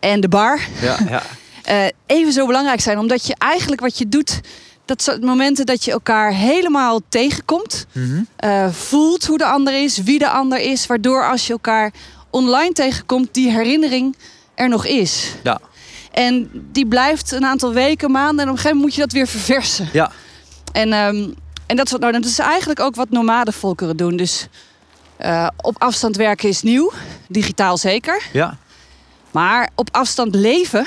en 0.00 0.20
de 0.20 0.28
bar 0.28 0.60
ja, 0.80 0.96
ja. 1.08 1.22
eh, 1.62 1.84
even 2.06 2.32
zo 2.32 2.46
belangrijk 2.46 2.80
zijn. 2.80 2.98
Omdat 2.98 3.26
je 3.26 3.34
eigenlijk 3.38 3.80
wat 3.80 3.98
je 3.98 4.08
doet, 4.08 4.40
dat 4.84 5.02
zijn 5.02 5.24
momenten 5.24 5.66
dat 5.66 5.84
je 5.84 5.90
elkaar 5.90 6.32
helemaal 6.32 7.00
tegenkomt. 7.08 7.86
Mhm. 7.92 8.22
eh, 8.36 8.68
voelt 8.70 9.26
hoe 9.26 9.38
de 9.38 9.44
ander 9.46 9.82
is, 9.82 9.98
wie 9.98 10.18
de 10.18 10.28
ander 10.28 10.58
is. 10.58 10.86
Waardoor 10.86 11.28
als 11.28 11.46
je 11.46 11.52
elkaar 11.52 11.92
online 12.30 12.72
tegenkomt, 12.72 13.34
die 13.34 13.50
herinnering 13.50 14.16
er 14.54 14.68
nog 14.68 14.86
is. 14.86 15.32
Ja. 15.42 15.60
En 16.12 16.50
die 16.72 16.86
blijft 16.86 17.32
een 17.32 17.44
aantal 17.44 17.72
weken, 17.72 18.10
maanden. 18.10 18.44
En 18.44 18.50
op 18.50 18.56
een 18.56 18.60
gegeven 18.62 18.76
moment 18.76 18.84
moet 18.84 18.94
je 18.94 19.00
dat 19.00 19.12
weer 19.12 19.26
verversen. 19.26 19.88
Ja. 19.92 20.10
En, 20.72 20.92
ehm, 20.92 21.28
en 21.72 21.78
dat, 21.78 22.00
nou, 22.00 22.12
dat 22.12 22.24
is 22.24 22.38
eigenlijk 22.38 22.80
ook 22.80 22.94
wat 22.94 23.10
nomadenvolkeren 23.10 23.96
doen. 23.96 24.16
Dus 24.16 24.46
eh, 25.16 25.46
op 25.56 25.74
afstand 25.78 26.16
werken 26.16 26.48
is 26.48 26.62
nieuw. 26.62 26.92
Digitaal 27.28 27.76
zeker. 27.78 28.22
ja. 28.32 28.56
Maar 29.30 29.70
op 29.74 29.88
afstand 29.90 30.34
leven 30.34 30.86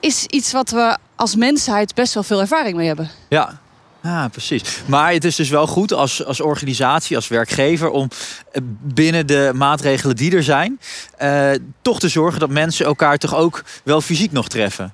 is 0.00 0.26
iets 0.26 0.52
wat 0.52 0.70
we 0.70 0.96
als 1.16 1.36
mensheid 1.36 1.94
best 1.94 2.14
wel 2.14 2.22
veel 2.22 2.40
ervaring 2.40 2.76
mee 2.76 2.86
hebben. 2.86 3.10
Ja, 3.28 3.60
Ah, 4.02 4.24
precies. 4.30 4.62
Maar 4.86 5.12
het 5.12 5.24
is 5.24 5.36
dus 5.36 5.48
wel 5.48 5.66
goed 5.66 5.92
als, 5.92 6.24
als 6.24 6.40
organisatie, 6.40 7.16
als 7.16 7.28
werkgever, 7.28 7.90
om 7.90 8.08
eh, 8.52 8.62
binnen 8.80 9.26
de 9.26 9.50
maatregelen 9.54 10.16
die 10.16 10.36
er 10.36 10.42
zijn, 10.42 10.80
uh, 11.22 11.50
toch 11.82 12.00
te 12.00 12.08
zorgen 12.08 12.40
dat 12.40 12.50
mensen 12.50 12.86
elkaar 12.86 13.18
toch 13.18 13.34
ook 13.34 13.64
wel 13.84 14.00
fysiek 14.00 14.32
nog 14.32 14.48
treffen. 14.48 14.92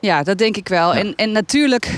Ja, 0.00 0.22
dat 0.22 0.38
denk 0.38 0.56
ik 0.56 0.68
wel. 0.68 0.94
En, 0.94 1.14
en 1.14 1.32
natuurlijk, 1.32 1.90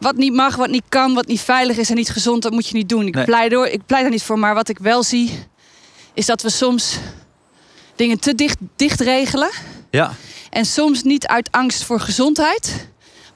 wat 0.00 0.16
niet 0.16 0.32
mag, 0.32 0.56
wat 0.56 0.70
niet 0.70 0.84
kan, 0.88 1.14
wat 1.14 1.26
niet 1.26 1.40
veilig 1.40 1.76
is 1.76 1.90
en 1.90 1.96
niet 1.96 2.10
gezond, 2.10 2.42
dat 2.42 2.52
moet 2.52 2.68
je 2.68 2.74
niet 2.74 2.88
doen. 2.88 3.06
Ik, 3.06 3.24
pleit, 3.24 3.50
door, 3.50 3.66
ik 3.66 3.86
pleit 3.86 4.02
daar 4.02 4.10
niet 4.10 4.22
voor, 4.22 4.38
maar 4.38 4.54
wat 4.54 4.68
ik 4.68 4.78
wel 4.78 5.02
zie, 5.02 5.46
is 6.14 6.26
dat 6.26 6.42
we 6.42 6.50
soms 6.50 6.98
dingen 7.96 8.20
te 8.20 8.34
dicht, 8.34 8.58
dicht 8.76 9.00
regelen. 9.00 9.50
Ja. 9.90 10.12
En 10.50 10.64
soms 10.64 11.02
niet 11.02 11.26
uit 11.26 11.48
angst 11.50 11.84
voor 11.84 12.00
gezondheid, 12.00 12.88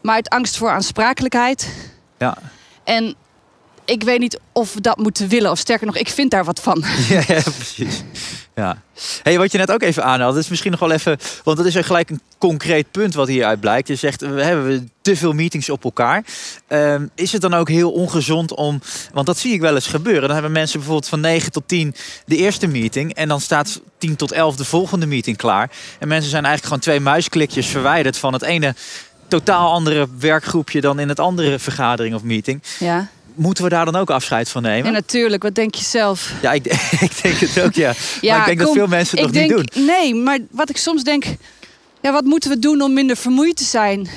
maar 0.03 0.15
uit 0.15 0.29
angst 0.29 0.57
voor 0.57 0.71
aansprakelijkheid. 0.71 1.69
Ja. 2.19 2.37
En 2.85 3.15
ik 3.85 4.03
weet 4.03 4.19
niet 4.19 4.41
of 4.53 4.75
we 4.75 4.81
dat 4.81 4.99
moeten 4.99 5.29
willen. 5.29 5.51
Of 5.51 5.59
sterker 5.59 5.87
nog, 5.87 5.97
ik 5.97 6.09
vind 6.09 6.31
daar 6.31 6.45
wat 6.45 6.61
van. 6.61 6.85
Ja, 7.09 7.23
ja 7.27 7.43
precies. 7.43 8.03
Ja. 8.55 8.83
Hey, 9.23 9.39
wat 9.39 9.53
je 9.53 9.59
net 9.59 9.71
ook 9.71 9.83
even 9.83 10.05
aanhaalde, 10.05 10.39
is 10.39 10.49
misschien 10.49 10.71
nog 10.71 10.81
wel 10.81 10.91
even... 10.91 11.19
Want 11.45 11.57
dat 11.57 11.67
is 11.67 11.77
gelijk 11.77 12.11
een 12.11 12.21
concreet 12.39 12.91
punt 12.91 13.15
wat 13.15 13.29
hieruit 13.29 13.61
blijkt. 13.61 13.89
Je 13.89 13.95
zegt, 13.95 14.21
we 14.21 14.43
hebben 14.43 14.91
te 15.03 15.17
veel 15.17 15.33
meetings 15.33 15.71
op 15.71 15.85
elkaar. 15.85 16.25
Ehm, 16.67 17.07
is 17.15 17.33
het 17.33 17.41
dan 17.41 17.55
ook 17.55 17.69
heel 17.69 17.93
ongezond 17.93 18.55
om... 18.55 18.81
Want 19.13 19.27
dat 19.27 19.39
zie 19.39 19.53
ik 19.53 19.61
wel 19.61 19.75
eens 19.75 19.87
gebeuren. 19.87 20.23
Dan 20.23 20.33
hebben 20.33 20.53
mensen 20.53 20.79
bijvoorbeeld 20.79 21.09
van 21.09 21.21
9 21.21 21.53
tot 21.53 21.69
10 21.69 21.95
de 22.27 22.37
eerste 22.37 22.67
meeting. 22.67 23.15
En 23.15 23.29
dan 23.29 23.41
staat 23.41 23.81
10 23.99 24.17
tot 24.17 24.33
11 24.33 24.57
de 24.57 24.65
volgende 24.65 25.07
meeting 25.07 25.37
klaar. 25.37 25.71
En 25.99 26.09
mensen 26.09 26.31
zijn 26.31 26.45
eigenlijk 26.45 26.65
gewoon 26.65 26.97
twee 26.97 27.13
muisklikjes 27.13 27.67
verwijderd 27.67 28.17
van 28.17 28.33
het 28.33 28.43
ene 28.43 28.75
totaal 29.29 29.73
andere 29.73 30.09
werkgroepje 30.19 30.81
dan 30.81 30.99
in 30.99 31.09
het 31.09 31.21
andere 31.21 31.59
vergadering 31.59 32.15
of 32.15 32.23
meeting. 32.23 32.63
Ja. 32.79 33.09
Moeten 33.35 33.65
we 33.65 33.71
daar 33.71 33.85
dan 33.85 33.97
ook 33.97 34.11
afscheid 34.11 34.49
van 34.49 34.63
nemen? 34.63 34.85
Ja, 34.85 34.91
natuurlijk. 34.91 35.43
Wat 35.43 35.55
denk 35.55 35.75
je 35.75 35.85
zelf? 35.85 36.33
Ja, 36.43 36.53
ik, 36.53 36.67
ik 37.01 37.23
denk 37.23 37.37
het 37.37 37.61
ook, 37.61 37.75
ja. 37.75 37.93
ja 38.21 38.31
maar 38.31 38.41
ik 38.41 38.47
denk 38.47 38.59
dat 38.59 38.73
veel 38.73 38.87
mensen 38.87 39.19
het 39.19 39.27
nog 39.27 39.35
denk, 39.35 39.57
niet 39.57 39.75
doen. 39.75 39.85
Nee, 39.85 40.15
maar 40.15 40.39
wat 40.51 40.71
ik 40.71 40.77
soms 40.77 41.03
denk... 41.03 41.25
Ja, 42.01 42.13
wat 42.13 42.25
moeten 42.25 42.51
we 42.51 42.59
doen 42.59 42.81
om 42.81 42.93
minder 42.93 43.17
vermoeid 43.17 43.57
te 43.57 43.65
zijn? 43.65 44.09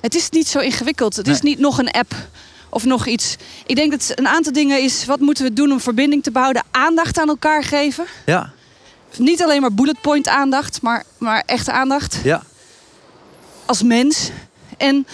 Het 0.00 0.14
is 0.14 0.30
niet 0.30 0.48
zo 0.48 0.58
ingewikkeld. 0.58 1.16
Het 1.16 1.28
is 1.28 1.40
niet 1.40 1.58
nog 1.58 1.78
een 1.78 1.90
app 1.90 2.14
of 2.68 2.84
nog 2.84 3.06
iets. 3.06 3.36
Ik 3.66 3.76
denk 3.76 3.90
dat 3.90 4.12
een 4.14 4.28
aantal 4.28 4.52
dingen 4.52 4.82
is... 4.82 5.04
Wat 5.04 5.20
moeten 5.20 5.44
we 5.44 5.52
doen 5.52 5.72
om 5.72 5.80
verbinding 5.80 6.22
te 6.22 6.30
behouden? 6.30 6.62
Aandacht 6.70 7.18
aan 7.18 7.28
elkaar 7.28 7.64
geven. 7.64 8.04
Ja. 8.26 8.52
Niet 9.16 9.42
alleen 9.42 9.60
maar 9.60 9.74
bullet 9.74 10.00
point 10.00 10.28
aandacht, 10.28 10.82
maar, 10.82 11.04
maar 11.18 11.42
echte 11.46 11.72
aandacht. 11.72 12.18
Ja 12.24 12.42
als 13.66 13.82
mens. 13.82 14.30
En 14.76 15.06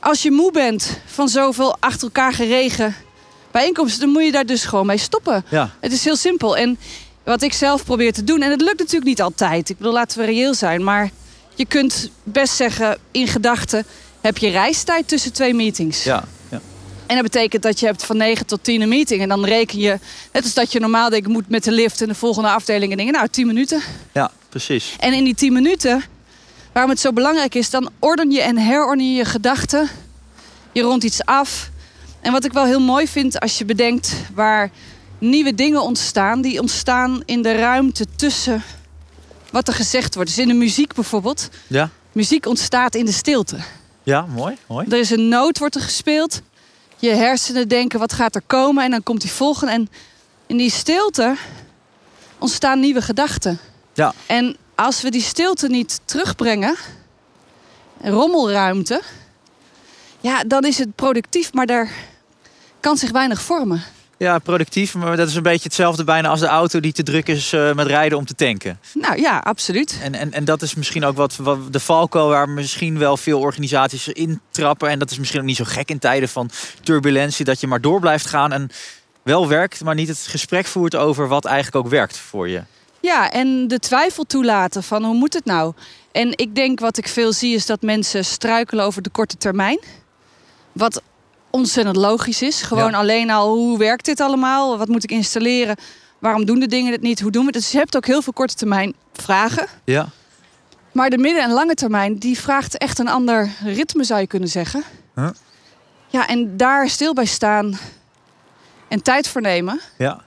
als 0.00 0.22
je 0.22 0.30
moe 0.30 0.52
bent 0.52 1.00
van 1.06 1.28
zoveel 1.28 1.76
achter 1.80 2.02
elkaar 2.02 2.32
geregen 2.32 2.94
bijeenkomsten, 3.50 4.00
dan 4.00 4.10
moet 4.10 4.24
je 4.24 4.32
daar 4.32 4.46
dus 4.46 4.64
gewoon 4.64 4.86
mee 4.86 4.98
stoppen. 4.98 5.44
Ja. 5.48 5.70
Het 5.80 5.92
is 5.92 6.04
heel 6.04 6.16
simpel. 6.16 6.56
En 6.56 6.78
wat 7.24 7.42
ik 7.42 7.52
zelf 7.52 7.84
probeer 7.84 8.12
te 8.12 8.24
doen, 8.24 8.42
en 8.42 8.50
het 8.50 8.60
lukt 8.60 8.78
natuurlijk 8.78 9.04
niet 9.04 9.22
altijd. 9.22 9.68
Ik 9.68 9.76
bedoel, 9.76 9.92
laten 9.92 10.18
we 10.18 10.24
reëel 10.24 10.54
zijn. 10.54 10.84
Maar 10.84 11.10
je 11.54 11.66
kunt 11.66 12.10
best 12.22 12.54
zeggen, 12.54 12.98
in 13.10 13.26
gedachten 13.26 13.86
heb 14.20 14.38
je 14.38 14.48
reistijd 14.48 15.08
tussen 15.08 15.32
twee 15.32 15.54
meetings. 15.54 16.04
Ja. 16.04 16.24
ja. 16.50 16.60
En 17.06 17.14
dat 17.14 17.24
betekent 17.24 17.62
dat 17.62 17.80
je 17.80 17.86
hebt 17.86 18.04
van 18.04 18.16
9 18.16 18.46
tot 18.46 18.64
10 18.64 18.80
een 18.80 18.88
meeting. 18.88 19.22
En 19.22 19.28
dan 19.28 19.44
reken 19.44 19.78
je, 19.78 19.98
net 20.32 20.42
als 20.42 20.54
dat 20.54 20.72
je 20.72 20.80
normaal 20.80 21.10
denkt, 21.10 21.28
moet 21.28 21.48
met 21.48 21.64
de 21.64 21.72
lift 21.72 22.00
en 22.00 22.08
de 22.08 22.14
volgende 22.14 22.48
afdeling 22.48 22.90
en 22.90 22.98
dingen. 22.98 23.12
Nou, 23.12 23.28
10 23.28 23.46
minuten. 23.46 23.82
Ja, 24.12 24.30
precies. 24.48 24.96
En 24.98 25.12
in 25.12 25.24
die 25.24 25.34
10 25.34 25.52
minuten 25.52 26.04
Waarom 26.80 26.98
het 26.98 27.06
zo 27.06 27.12
belangrijk 27.12 27.54
is, 27.54 27.70
dan 27.70 27.90
orden 27.98 28.30
je 28.30 28.40
en 28.40 28.56
herorden 28.56 29.10
je 29.10 29.16
je 29.16 29.24
gedachten. 29.24 29.88
Je 30.72 30.82
rondt 30.82 31.04
iets 31.04 31.24
af. 31.24 31.70
En 32.20 32.32
wat 32.32 32.44
ik 32.44 32.52
wel 32.52 32.64
heel 32.64 32.80
mooi 32.80 33.08
vind 33.08 33.40
als 33.40 33.58
je 33.58 33.64
bedenkt 33.64 34.14
waar 34.34 34.70
nieuwe 35.18 35.54
dingen 35.54 35.82
ontstaan, 35.82 36.40
die 36.40 36.60
ontstaan 36.60 37.22
in 37.24 37.42
de 37.42 37.52
ruimte 37.52 38.06
tussen 38.16 38.62
wat 39.50 39.68
er 39.68 39.74
gezegd 39.74 40.14
wordt. 40.14 40.30
Dus 40.30 40.38
in 40.38 40.48
de 40.48 40.54
muziek 40.54 40.94
bijvoorbeeld. 40.94 41.48
Ja. 41.66 41.90
Muziek 42.12 42.46
ontstaat 42.46 42.94
in 42.94 43.04
de 43.04 43.12
stilte. 43.12 43.56
Ja, 44.02 44.26
mooi, 44.26 44.56
mooi. 44.66 44.86
Er 44.90 44.98
is 44.98 45.10
een 45.10 45.28
noot, 45.28 45.58
wordt 45.58 45.74
er 45.74 45.80
gespeeld. 45.80 46.40
Je 46.96 47.10
hersenen 47.10 47.68
denken, 47.68 47.98
wat 47.98 48.12
gaat 48.12 48.34
er 48.34 48.42
komen? 48.46 48.84
En 48.84 48.90
dan 48.90 49.02
komt 49.02 49.20
die 49.20 49.32
volgende. 49.32 49.72
En 49.72 49.88
in 50.46 50.56
die 50.56 50.70
stilte 50.70 51.36
ontstaan 52.38 52.80
nieuwe 52.80 53.02
gedachten. 53.02 53.58
Ja. 53.94 54.14
En 54.26 54.56
als 54.80 55.02
we 55.02 55.10
die 55.10 55.20
stilte 55.20 55.68
niet 55.68 56.00
terugbrengen, 56.04 56.76
rommelruimte, 58.02 59.02
ja, 60.20 60.44
dan 60.46 60.64
is 60.64 60.78
het 60.78 60.94
productief, 60.94 61.52
maar 61.52 61.66
daar 61.66 61.90
kan 62.80 62.96
zich 62.96 63.10
weinig 63.10 63.42
vormen. 63.42 63.82
Ja, 64.16 64.38
productief, 64.38 64.94
maar 64.94 65.16
dat 65.16 65.28
is 65.28 65.34
een 65.34 65.42
beetje 65.42 65.64
hetzelfde 65.64 66.04
bijna 66.04 66.28
als 66.28 66.40
de 66.40 66.46
auto 66.46 66.80
die 66.80 66.92
te 66.92 67.02
druk 67.02 67.28
is 67.28 67.52
uh, 67.52 67.72
met 67.72 67.86
rijden 67.86 68.18
om 68.18 68.24
te 68.24 68.34
tanken. 68.34 68.78
Nou 68.94 69.20
ja, 69.20 69.38
absoluut. 69.38 69.98
En, 70.02 70.14
en, 70.14 70.32
en 70.32 70.44
dat 70.44 70.62
is 70.62 70.74
misschien 70.74 71.04
ook 71.04 71.16
wat, 71.16 71.36
wat 71.36 71.72
de 71.72 71.80
valko 71.80 72.28
waar 72.28 72.48
misschien 72.48 72.98
wel 72.98 73.16
veel 73.16 73.40
organisaties 73.40 74.08
intrappen. 74.08 74.88
En 74.88 74.98
dat 74.98 75.10
is 75.10 75.18
misschien 75.18 75.40
ook 75.40 75.46
niet 75.46 75.56
zo 75.56 75.64
gek 75.66 75.90
in 75.90 75.98
tijden 75.98 76.28
van 76.28 76.50
turbulentie, 76.82 77.44
dat 77.44 77.60
je 77.60 77.66
maar 77.66 77.80
door 77.80 78.00
blijft 78.00 78.26
gaan 78.26 78.52
en 78.52 78.70
wel 79.22 79.48
werkt, 79.48 79.84
maar 79.84 79.94
niet 79.94 80.08
het 80.08 80.26
gesprek 80.28 80.66
voert 80.66 80.96
over 80.96 81.28
wat 81.28 81.44
eigenlijk 81.44 81.84
ook 81.84 81.90
werkt 81.90 82.16
voor 82.16 82.48
je. 82.48 82.62
Ja, 83.00 83.30
en 83.30 83.68
de 83.68 83.78
twijfel 83.78 84.24
toelaten 84.24 84.82
van 84.82 85.04
hoe 85.04 85.14
moet 85.14 85.34
het 85.34 85.44
nou? 85.44 85.72
En 86.12 86.30
ik 86.38 86.54
denk 86.54 86.80
wat 86.80 86.96
ik 86.96 87.08
veel 87.08 87.32
zie 87.32 87.54
is 87.54 87.66
dat 87.66 87.82
mensen 87.82 88.24
struikelen 88.24 88.84
over 88.84 89.02
de 89.02 89.10
korte 89.10 89.36
termijn. 89.36 89.78
Wat 90.72 91.02
ontzettend 91.50 91.96
logisch 91.96 92.42
is. 92.42 92.62
Gewoon 92.62 92.94
alleen 92.94 93.30
al 93.30 93.54
hoe 93.54 93.78
werkt 93.78 94.04
dit 94.04 94.20
allemaal? 94.20 94.78
Wat 94.78 94.88
moet 94.88 95.02
ik 95.04 95.10
installeren? 95.10 95.76
Waarom 96.18 96.44
doen 96.44 96.60
de 96.60 96.66
dingen 96.66 96.92
het 96.92 97.00
niet? 97.02 97.20
Hoe 97.20 97.30
doen 97.30 97.40
we 97.46 97.50
het? 97.52 97.56
Dus 97.60 97.70
je 97.70 97.78
hebt 97.78 97.96
ook 97.96 98.06
heel 98.06 98.22
veel 98.22 98.32
korte 98.32 98.54
termijn 98.54 98.94
vragen. 99.12 99.66
Ja. 99.84 100.08
Maar 100.92 101.10
de 101.10 101.18
midden- 101.18 101.42
en 101.42 101.50
lange 101.50 101.74
termijn, 101.74 102.18
die 102.18 102.38
vraagt 102.38 102.78
echt 102.78 102.98
een 102.98 103.08
ander 103.08 103.50
ritme, 103.64 104.04
zou 104.04 104.20
je 104.20 104.26
kunnen 104.26 104.48
zeggen. 104.48 104.82
Huh? 105.14 105.28
Ja, 106.06 106.26
en 106.26 106.56
daar 106.56 106.88
stil 106.88 107.12
bij 107.14 107.24
staan 107.24 107.78
en 108.88 109.02
tijd 109.02 109.28
voor 109.28 109.40
nemen. 109.40 109.80
Ja 109.98 110.20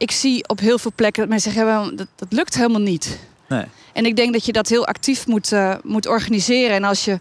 ik 0.00 0.10
zie 0.10 0.48
op 0.48 0.60
heel 0.60 0.78
veel 0.78 0.92
plekken 0.94 1.20
dat 1.22 1.30
mensen 1.30 1.52
zeggen, 1.52 1.96
dat, 1.96 2.06
dat 2.16 2.32
lukt 2.32 2.54
helemaal 2.54 2.80
niet. 2.80 3.18
Nee. 3.48 3.64
En 3.92 4.06
ik 4.06 4.16
denk 4.16 4.32
dat 4.32 4.44
je 4.46 4.52
dat 4.52 4.68
heel 4.68 4.86
actief 4.86 5.26
moet, 5.26 5.52
uh, 5.52 5.74
moet 5.82 6.06
organiseren. 6.06 6.76
En 6.76 6.84
als 6.84 7.04
je 7.04 7.18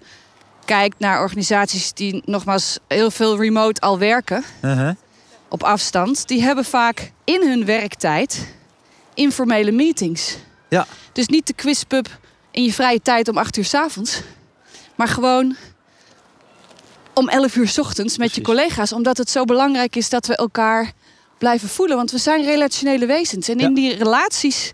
kijkt 0.65 1.00
naar 1.00 1.21
organisaties 1.21 1.93
die 1.93 2.21
nogmaals 2.25 2.79
heel 2.88 3.12
veel 3.12 3.38
remote 3.41 3.81
al 3.81 4.00
werken, 4.00 4.43
uh 4.62 4.77
-huh. 4.77 4.95
op 5.50 5.63
afstand, 5.63 6.27
die 6.27 6.41
hebben 6.41 6.65
vaak 6.65 7.12
in 7.24 7.41
hun 7.48 7.65
werktijd 7.65 8.48
informele 9.13 9.71
meetings. 9.71 10.38
Ja. 10.69 10.88
Dus 11.13 11.27
niet 11.27 11.48
de 11.48 11.53
quizpub 11.53 12.07
in 12.51 12.63
je 12.63 12.74
vrije 12.74 13.01
tijd 13.01 13.27
om 13.27 13.38
acht 13.38 13.57
uur 13.57 13.65
s 13.65 13.74
avonds, 13.74 14.21
maar 14.95 15.07
gewoon 15.07 15.55
om 17.13 17.29
11 17.29 17.55
uur 17.55 17.67
s 17.67 17.77
ochtends 17.77 18.17
met 18.17 18.36
je 18.36 18.41
collega's. 18.41 18.93
Omdat 18.93 19.17
het 19.17 19.29
zo 19.29 19.43
belangrijk 19.43 19.95
is 19.95 20.09
dat 20.09 20.25
we 20.25 20.36
elkaar 20.36 20.91
blijven 21.39 21.69
voelen. 21.69 21.96
Want 21.96 22.12
we 22.12 22.17
zijn 22.17 22.43
relationele 22.43 23.05
wezens. 23.05 23.50
En 23.50 23.60
in 23.60 23.74
die 23.74 23.96
relaties 23.96 24.72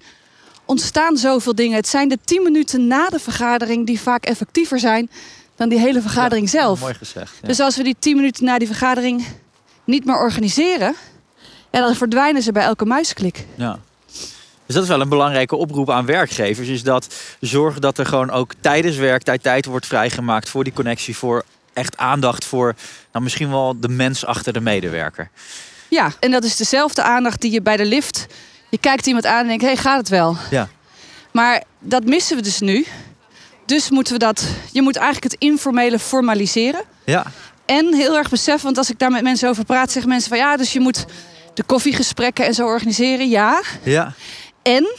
ontstaan 0.65 1.17
zoveel 1.17 1.55
dingen. 1.55 1.75
Het 1.75 1.87
zijn 1.87 2.09
de 2.09 2.17
tien 2.25 2.43
minuten 2.43 2.87
na 2.87 3.09
de 3.09 3.19
vergadering 3.19 3.85
die 3.85 4.01
vaak 4.01 4.25
effectiever 4.25 4.79
zijn 4.79 5.09
dan 5.55 5.69
die 5.69 5.79
hele 5.79 6.01
vergadering 6.01 6.49
zelf. 6.49 6.79
Mooi 6.79 6.93
gezegd. 6.93 7.33
Dus 7.41 7.59
als 7.59 7.77
we 7.77 7.83
die 7.83 7.95
tien 7.99 8.15
minuten 8.15 8.45
na 8.45 8.57
die 8.57 8.67
vergadering 8.67 9.25
niet 9.83 10.05
meer 10.05 10.17
organiseren, 10.17 10.95
ja, 11.71 11.79
dan 11.79 11.95
verdwijnen 11.95 12.41
ze 12.41 12.51
bij 12.51 12.63
elke 12.63 12.85
muisklik. 12.85 13.45
Ja. 13.55 13.79
Dus 14.65 14.75
dat 14.75 14.83
is 14.83 14.89
wel 14.89 15.01
een 15.01 15.09
belangrijke 15.09 15.55
oproep 15.55 15.89
aan 15.89 16.05
werkgevers. 16.05 16.67
Is 16.67 16.83
dat 16.83 17.15
zorgen 17.39 17.81
dat 17.81 17.97
er 17.97 18.05
gewoon 18.05 18.31
ook 18.31 18.53
tijdens 18.59 18.97
werktijd 18.97 19.43
tijd 19.43 19.65
wordt 19.65 19.85
vrijgemaakt 19.85 20.49
voor 20.49 20.63
die 20.63 20.73
connectie. 20.73 21.17
Voor 21.17 21.43
echt 21.73 21.97
aandacht 21.97 22.45
voor 22.45 22.75
nou, 23.11 23.23
misschien 23.23 23.49
wel 23.49 23.79
de 23.79 23.89
mens 23.89 24.25
achter 24.25 24.53
de 24.53 24.61
medewerker. 24.61 25.29
Ja, 25.87 26.11
en 26.19 26.31
dat 26.31 26.43
is 26.43 26.55
dezelfde 26.55 27.03
aandacht 27.03 27.41
die 27.41 27.51
je 27.51 27.61
bij 27.61 27.77
de 27.77 27.85
lift. 27.85 28.25
Je 28.69 28.77
kijkt 28.77 29.07
iemand 29.07 29.25
aan 29.25 29.41
en 29.41 29.47
denkt: 29.47 29.63
hé, 29.63 29.67
hey, 29.67 29.77
gaat 29.77 29.97
het 29.97 30.09
wel? 30.09 30.37
Ja. 30.51 30.69
Maar 31.31 31.63
dat 31.79 32.05
missen 32.05 32.35
we 32.35 32.41
dus 32.41 32.59
nu. 32.59 32.85
Dus 33.65 33.89
moeten 33.89 34.13
we 34.13 34.19
dat. 34.19 34.43
Je 34.71 34.81
moet 34.81 34.95
eigenlijk 34.95 35.31
het 35.31 35.41
informele 35.41 35.99
formaliseren. 35.99 36.81
Ja. 37.05 37.25
En 37.65 37.93
heel 37.93 38.17
erg 38.17 38.29
beseffen, 38.29 38.63
want 38.63 38.77
als 38.77 38.89
ik 38.89 38.99
daar 38.99 39.11
met 39.11 39.23
mensen 39.23 39.49
over 39.49 39.65
praat, 39.65 39.91
zeggen 39.91 40.11
mensen 40.11 40.29
van 40.29 40.37
ja, 40.37 40.57
dus 40.57 40.73
je 40.73 40.79
moet 40.79 41.05
de 41.53 41.63
koffiegesprekken 41.63 42.45
en 42.45 42.53
zo 42.53 42.65
organiseren. 42.65 43.29
Ja. 43.29 43.61
Ja. 43.83 44.13
En 44.61 44.95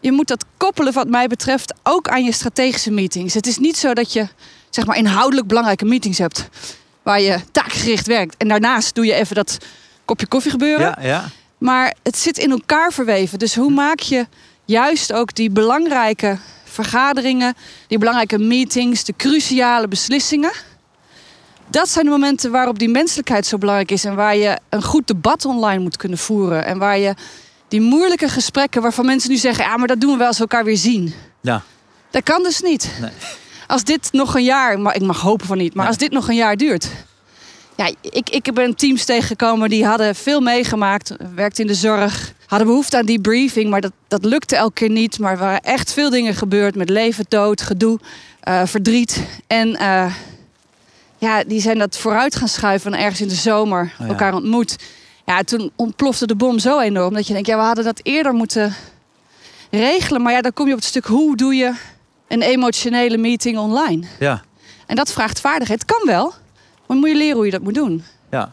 je 0.00 0.12
moet 0.12 0.28
dat 0.28 0.44
koppelen, 0.56 0.92
wat 0.92 1.08
mij 1.08 1.26
betreft, 1.26 1.74
ook 1.82 2.08
aan 2.08 2.24
je 2.24 2.32
strategische 2.32 2.90
meetings. 2.90 3.34
Het 3.34 3.46
is 3.46 3.58
niet 3.58 3.76
zo 3.76 3.94
dat 3.94 4.12
je 4.12 4.28
zeg 4.70 4.86
maar 4.86 4.96
inhoudelijk 4.96 5.46
belangrijke 5.46 5.84
meetings 5.84 6.18
hebt 6.18 6.48
waar 7.02 7.20
je 7.20 7.38
taakgericht 7.52 8.06
werkt. 8.06 8.36
En 8.36 8.48
daarnaast 8.48 8.94
doe 8.94 9.06
je 9.06 9.14
even 9.14 9.34
dat 9.34 9.58
kopje 10.10 10.26
koffie 10.26 10.50
gebeuren. 10.50 10.94
Ja, 11.00 11.08
ja. 11.08 11.24
Maar 11.58 11.94
het 12.02 12.18
zit 12.18 12.38
in 12.38 12.50
elkaar 12.50 12.92
verweven. 12.92 13.38
Dus 13.38 13.54
hoe 13.54 13.70
maak 13.70 14.00
je 14.00 14.26
juist 14.64 15.12
ook 15.12 15.34
die 15.34 15.50
belangrijke 15.50 16.38
vergaderingen, 16.64 17.54
die 17.86 17.98
belangrijke 17.98 18.38
meetings, 18.38 19.04
de 19.04 19.14
cruciale 19.16 19.88
beslissingen, 19.88 20.52
dat 21.66 21.88
zijn 21.88 22.04
de 22.04 22.10
momenten 22.10 22.50
waarop 22.50 22.78
die 22.78 22.88
menselijkheid 22.88 23.46
zo 23.46 23.58
belangrijk 23.58 23.90
is. 23.90 24.04
En 24.04 24.14
waar 24.14 24.36
je 24.36 24.58
een 24.68 24.82
goed 24.82 25.06
debat 25.06 25.44
online 25.44 25.82
moet 25.82 25.96
kunnen 25.96 26.18
voeren. 26.18 26.64
En 26.64 26.78
waar 26.78 26.98
je 26.98 27.14
die 27.68 27.80
moeilijke 27.80 28.28
gesprekken 28.28 28.82
waarvan 28.82 29.06
mensen 29.06 29.30
nu 29.30 29.36
zeggen: 29.36 29.64
ja, 29.64 29.76
maar 29.76 29.88
dat 29.88 30.00
doen 30.00 30.10
we 30.12 30.16
wel 30.18 30.26
als 30.26 30.36
we 30.36 30.42
elkaar 30.42 30.64
weer 30.64 30.76
zien. 30.76 31.14
Ja. 31.40 31.62
Dat 32.10 32.22
kan 32.22 32.42
dus 32.42 32.60
niet. 32.60 32.90
Nee. 33.00 33.10
Als 33.66 33.84
dit 33.84 34.08
nog 34.12 34.34
een 34.34 34.44
jaar, 34.44 34.80
maar 34.80 34.94
ik 34.94 35.02
mag 35.02 35.20
hopen 35.20 35.46
van 35.46 35.58
niet, 35.58 35.74
maar 35.74 35.84
Nee. 35.84 35.92
als 35.92 36.02
dit 36.02 36.12
nog 36.12 36.28
een 36.28 36.34
jaar 36.34 36.56
duurt. 36.56 36.88
Ja, 37.80 37.90
ik, 38.00 38.30
ik 38.30 38.54
ben 38.54 38.74
teams 38.74 39.04
tegengekomen 39.04 39.68
die 39.68 39.86
hadden 39.86 40.14
veel 40.14 40.40
meegemaakt, 40.40 41.14
werkten 41.34 41.64
in 41.64 41.70
de 41.70 41.74
zorg, 41.74 42.32
hadden 42.46 42.68
behoefte 42.68 42.96
aan 42.96 43.06
die 43.06 43.20
briefing, 43.20 43.70
maar 43.70 43.80
dat, 43.80 43.92
dat 44.08 44.24
lukte 44.24 44.56
elke 44.56 44.72
keer 44.72 44.90
niet. 44.90 45.18
Maar 45.18 45.32
er 45.32 45.38
waren 45.38 45.60
echt 45.60 45.92
veel 45.92 46.10
dingen 46.10 46.34
gebeurd 46.34 46.74
met 46.74 46.88
leven, 46.88 47.24
dood, 47.28 47.60
gedoe, 47.62 47.98
eh, 48.40 48.62
verdriet. 48.64 49.24
En 49.46 49.76
eh, 49.76 50.14
ja, 51.18 51.44
die 51.44 51.60
zijn 51.60 51.78
dat 51.78 51.98
vooruit 51.98 52.36
gaan 52.36 52.48
schuiven 52.48 52.94
en 52.94 53.00
ergens 53.00 53.20
in 53.20 53.28
de 53.28 53.34
zomer 53.34 53.92
Oh 53.92 54.06
ja. 54.06 54.06
elkaar 54.06 54.34
ontmoet. 54.34 54.76
Ja, 55.26 55.42
toen 55.42 55.70
ontplofte 55.76 56.26
de 56.26 56.36
bom 56.36 56.58
zo 56.58 56.80
enorm 56.80 57.14
dat 57.14 57.26
je 57.26 57.32
denkt, 57.32 57.48
ja, 57.48 57.56
we 57.56 57.62
hadden 57.62 57.84
dat 57.84 58.00
eerder 58.02 58.32
moeten 58.32 58.74
regelen. 59.70 60.22
Maar 60.22 60.32
ja, 60.32 60.40
dan 60.40 60.52
kom 60.52 60.66
je 60.66 60.72
op 60.72 60.78
het 60.78 60.88
stuk, 60.88 61.06
hoe 61.06 61.36
doe 61.36 61.54
je 61.54 61.72
een 62.28 62.42
emotionele 62.42 63.16
meeting 63.16 63.58
online? 63.58 64.06
Ja. 64.18 64.42
En 64.86 64.96
dat 64.96 65.12
vraagt 65.12 65.40
vaardigheid. 65.40 65.80
Het 65.80 65.96
kan 65.96 66.06
wel, 66.06 66.34
maar 66.90 66.98
moet 66.98 67.08
je 67.08 67.16
leren 67.16 67.36
hoe 67.36 67.44
je 67.44 67.50
dat 67.50 67.62
moet 67.62 67.74
doen. 67.74 68.04
Ja. 68.30 68.52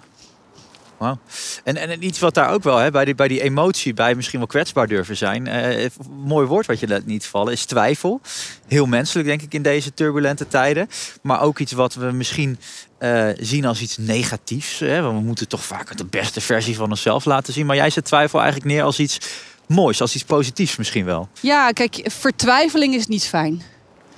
Wauw. 0.98 1.18
En, 1.64 1.78
en 1.78 2.06
iets 2.06 2.20
wat 2.20 2.34
daar 2.34 2.50
ook 2.50 2.64
wel, 2.64 2.78
hè, 2.78 2.92
bij, 2.92 3.06
die, 3.06 3.16
bij 3.16 3.28
die 3.28 3.42
emotie, 3.42 3.94
bij 3.94 4.16
misschien 4.16 4.40
wel 4.40 4.48
kwetsbaar 4.48 4.88
durven 4.88 5.18
zijn. 5.18 5.48
eh, 5.48 5.90
mooi 6.10 6.48
woord 6.48 6.66
wat 6.66 6.80
je 6.80 6.88
laat 6.88 7.06
niet 7.06 7.26
vallen, 7.26 7.54
is 7.54 7.66
twijfel. 7.66 8.22
Heel 8.68 8.86
menselijk, 8.86 9.28
denk 9.28 9.42
ik, 9.42 9.54
in 9.54 9.62
deze 9.62 9.94
turbulente 9.94 10.48
tijden. 10.48 10.90
Maar 11.22 11.42
ook 11.42 11.60
iets 11.60 11.72
wat 11.72 11.94
we 11.94 12.12
misschien 12.12 12.60
eh, 12.98 13.28
zien 13.40 13.66
als 13.66 13.82
iets 13.82 13.98
negatiefs. 13.98 14.80
Hè? 14.80 15.02
Want 15.02 15.18
we 15.20 15.26
moeten 15.26 15.48
toch 15.48 15.64
vaak 15.64 15.98
de 15.98 16.06
beste 16.06 16.42
versie 16.42 16.76
van 16.76 16.90
onszelf 16.90 17.26
laten 17.26 17.54
zien. 17.54 17.66
Maar 17.66 17.76
jij 17.76 17.90
zet 17.90 18.06
twijfel 18.06 18.40
eigenlijk 18.42 18.72
neer 18.72 18.84
als 18.84 19.00
iets 19.00 19.20
moois, 19.68 20.02
als 20.02 20.16
iets 20.16 20.24
positiefs 20.24 20.76
misschien 20.76 21.06
wel. 21.06 21.30
Ja, 21.42 21.72
kijk, 21.72 22.02
vertwijfeling 22.04 22.96
is 22.96 23.08
niet 23.08 23.28
fijn. 23.28 23.62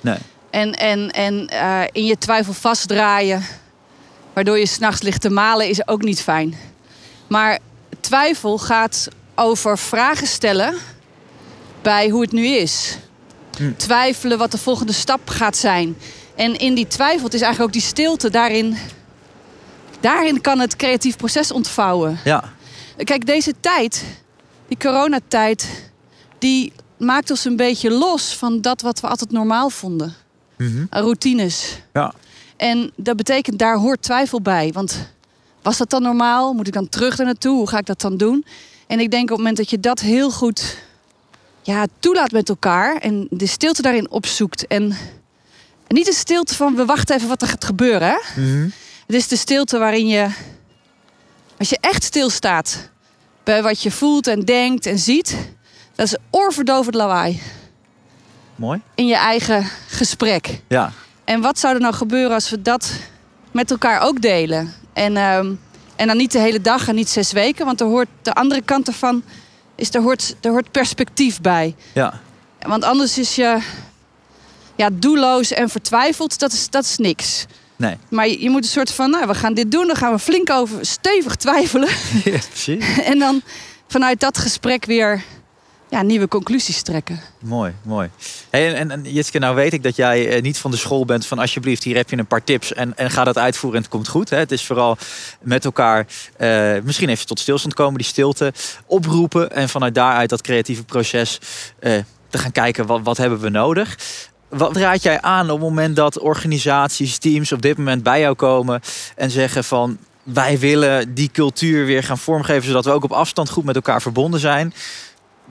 Nee. 0.00 0.18
En, 0.50 0.72
en, 0.74 1.10
en 1.10 1.46
eh, 1.46 1.82
in 1.92 2.04
je 2.04 2.18
twijfel 2.18 2.52
vastdraaien, 2.52 3.42
waardoor 4.32 4.58
je 4.58 4.66
s'nachts 4.66 5.02
ligt 5.02 5.20
te 5.20 5.30
malen, 5.30 5.68
is 5.68 5.88
ook 5.88 6.02
niet 6.02 6.22
fijn. 6.22 6.54
Maar 7.26 7.58
twijfel 8.00 8.58
gaat 8.58 9.08
over 9.34 9.78
vragen 9.78 10.26
stellen 10.26 10.74
bij 11.82 12.08
hoe 12.08 12.20
het 12.20 12.32
nu 12.32 12.46
is. 12.46 12.98
Hm. 13.56 13.72
Twijfelen 13.76 14.38
wat 14.38 14.50
de 14.50 14.58
volgende 14.58 14.92
stap 14.92 15.28
gaat 15.28 15.56
zijn. 15.56 15.96
En 16.34 16.58
in 16.58 16.74
die 16.74 16.86
twijfel, 16.86 17.24
het 17.24 17.34
is 17.34 17.40
eigenlijk 17.40 17.74
ook 17.74 17.80
die 17.82 17.90
stilte, 17.90 18.30
daarin, 18.30 18.76
daarin 20.00 20.40
kan 20.40 20.58
het 20.58 20.76
creatief 20.76 21.16
proces 21.16 21.52
ontvouwen. 21.52 22.18
Ja. 22.24 22.52
Kijk, 23.04 23.26
deze 23.26 23.54
tijd, 23.60 24.04
die 24.68 24.78
coronatijd, 24.78 25.68
die 26.38 26.72
maakt 26.96 27.30
ons 27.30 27.44
een 27.44 27.56
beetje 27.56 27.90
los 27.90 28.36
van 28.36 28.60
dat 28.60 28.80
wat 28.80 29.00
we 29.00 29.06
altijd 29.06 29.30
normaal 29.30 29.70
vonden. 29.70 30.14
Mhm. 30.56 30.84
Routines. 30.90 31.80
Ja. 31.92 32.14
En 32.60 32.92
dat 32.96 33.16
betekent, 33.16 33.58
daar 33.58 33.76
hoort 33.76 34.02
twijfel 34.02 34.40
bij. 34.40 34.72
Want 34.72 35.12
was 35.62 35.78
dat 35.78 35.90
dan 35.90 36.02
normaal? 36.02 36.52
Moet 36.52 36.66
ik 36.66 36.72
dan 36.72 36.88
terug 36.88 37.16
daar 37.16 37.26
naartoe? 37.26 37.56
Hoe 37.56 37.68
ga 37.68 37.78
ik 37.78 37.86
dat 37.86 38.00
dan 38.00 38.16
doen? 38.16 38.44
En 38.86 39.00
ik 39.00 39.10
denk 39.10 39.22
op 39.22 39.28
het 39.28 39.38
moment 39.38 39.56
dat 39.56 39.70
je 39.70 39.80
dat 39.80 40.00
heel 40.00 40.30
goed 40.30 40.76
ja, 41.62 41.86
toelaat 41.98 42.30
met 42.30 42.48
elkaar... 42.48 42.96
en 42.96 43.26
de 43.30 43.46
stilte 43.46 43.82
daarin 43.82 44.10
opzoekt... 44.10 44.66
en, 44.66 44.82
en 45.86 45.94
niet 45.94 46.04
de 46.06 46.12
stilte 46.12 46.54
van 46.54 46.74
we 46.74 46.84
wachten 46.84 47.16
even 47.16 47.28
wat 47.28 47.42
er 47.42 47.48
gaat 47.48 47.64
gebeuren... 47.64 48.08
Hè? 48.08 48.42
Mhm. 48.42 48.68
Het 49.06 49.18
is 49.18 49.28
de 49.28 49.36
stilte 49.36 49.78
waarin 49.78 50.06
je, 50.06 50.28
als 51.58 51.68
je 51.68 51.78
echt 51.80 52.02
stilstaat 52.02 52.90
bij 53.44 53.62
wat 53.62 53.82
je 53.82 53.90
voelt 53.90 54.26
en 54.26 54.40
denkt 54.40 54.86
en 54.86 54.98
ziet, 54.98 55.36
dat 55.94 56.06
is 56.06 56.16
oorverdovend 56.30 56.94
lawaai 56.94 57.40
Mooi. 58.54 58.80
in 58.94 59.06
je 59.06 59.16
eigen 59.16 59.66
gesprek. 59.88 60.60
Ja. 60.68 60.92
En 61.30 61.40
wat 61.40 61.58
zou 61.58 61.74
er 61.74 61.80
nou 61.80 61.94
gebeuren 61.94 62.32
als 62.34 62.50
we 62.50 62.62
dat 62.62 62.92
met 63.50 63.70
elkaar 63.70 64.00
ook 64.00 64.20
delen? 64.20 64.74
En, 64.92 65.16
ehm, 65.16 65.52
en 65.96 66.06
dan 66.06 66.16
niet 66.16 66.32
de 66.32 66.38
hele 66.38 66.60
dag 66.60 66.88
en 66.88 66.94
niet 66.94 67.08
zes 67.08 67.32
weken, 67.32 67.64
want 67.66 67.80
er 67.80 67.86
hoort 67.86 68.08
de 68.22 68.34
andere 68.34 68.62
kant 68.62 68.86
ervan 68.86 69.22
is 69.74 69.94
er 69.94 70.00
hoort, 70.00 70.36
er 70.40 70.50
hoort 70.50 70.70
perspectief 70.70 71.40
bij. 71.40 71.74
Ja. 71.94 72.20
Want 72.60 72.84
anders 72.84 73.18
is 73.18 73.34
je 73.34 73.58
ja, 74.76 74.88
doelloos 74.92 75.52
en 75.52 75.68
vertwijfeld, 75.68 76.38
dat 76.38 76.52
is, 76.52 76.70
dat 76.70 76.84
is 76.84 76.96
niks. 76.96 77.46
Nee. 77.76 77.96
Maar 78.08 78.28
je, 78.28 78.42
je 78.42 78.50
moet 78.50 78.62
een 78.62 78.70
soort 78.70 78.92
van, 78.92 79.10
nou, 79.10 79.26
we 79.26 79.34
gaan 79.34 79.54
dit 79.54 79.70
doen, 79.70 79.86
dan 79.86 79.96
gaan 79.96 80.12
we 80.12 80.18
flink 80.18 80.50
over 80.50 80.86
stevig 80.86 81.36
twijfelen. 81.36 81.88
ja 82.24 82.38
precies. 82.48 82.84
en 83.12 83.18
dan 83.18 83.42
vanuit 83.88 84.20
dat 84.20 84.38
gesprek 84.38 84.84
weer 84.84 85.24
ja, 85.90 86.02
nieuwe 86.02 86.28
conclusies 86.28 86.82
trekken. 86.82 87.20
Mooi, 87.40 87.74
mooi. 87.82 88.10
Hey, 88.50 88.74
en, 88.74 88.90
en, 88.90 89.02
Jitske, 89.02 89.38
nou 89.38 89.54
weet 89.54 89.72
ik 89.72 89.82
dat 89.82 89.96
jij 89.96 90.28
eh, 90.28 90.42
niet 90.42 90.58
van 90.58 90.70
de 90.70 90.76
school 90.76 91.04
bent 91.04 91.26
van 91.26 91.38
alsjeblieft, 91.38 91.82
hier 91.82 91.96
heb 91.96 92.10
je 92.10 92.18
een 92.18 92.26
paar 92.26 92.44
tips 92.44 92.72
en, 92.72 92.96
en 92.96 93.10
ga 93.10 93.24
dat 93.24 93.38
uitvoeren 93.38 93.78
en 93.78 93.84
het 93.84 93.94
komt 93.94 94.08
goed. 94.08 94.30
Hè? 94.30 94.36
Het 94.36 94.52
is 94.52 94.66
vooral 94.66 94.96
met 95.40 95.64
elkaar 95.64 96.06
eh, 96.36 96.72
misschien 96.82 97.08
even 97.08 97.26
tot 97.26 97.38
stilstand 97.40 97.74
komen, 97.74 97.98
die 97.98 98.06
stilte 98.06 98.52
oproepen 98.86 99.52
en 99.52 99.68
vanuit 99.68 99.94
daaruit 99.94 100.30
dat 100.30 100.40
creatieve 100.40 100.84
proces 100.84 101.38
eh, 101.78 101.92
te 102.28 102.38
gaan 102.38 102.52
kijken 102.52 102.86
wat, 102.86 103.00
wat 103.02 103.16
hebben 103.16 103.40
we 103.40 103.48
nodig. 103.48 103.98
Wat 104.48 104.76
raad 104.76 105.02
jij 105.02 105.20
aan 105.20 105.50
op 105.50 105.60
het 105.60 105.68
moment 105.68 105.96
dat 105.96 106.18
organisaties, 106.18 107.18
teams 107.18 107.52
op 107.52 107.62
dit 107.62 107.78
moment 107.78 108.02
bij 108.02 108.20
jou 108.20 108.34
komen 108.34 108.80
en 109.16 109.30
zeggen 109.30 109.64
van 109.64 109.98
wij 110.22 110.58
willen 110.58 111.14
die 111.14 111.30
cultuur 111.32 111.86
weer 111.86 112.02
gaan 112.02 112.18
vormgeven 112.18 112.66
zodat 112.66 112.84
we 112.84 112.90
ook 112.90 113.04
op 113.04 113.12
afstand 113.12 113.50
goed 113.50 113.64
met 113.64 113.74
elkaar 113.74 114.02
verbonden 114.02 114.40
zijn? 114.40 114.74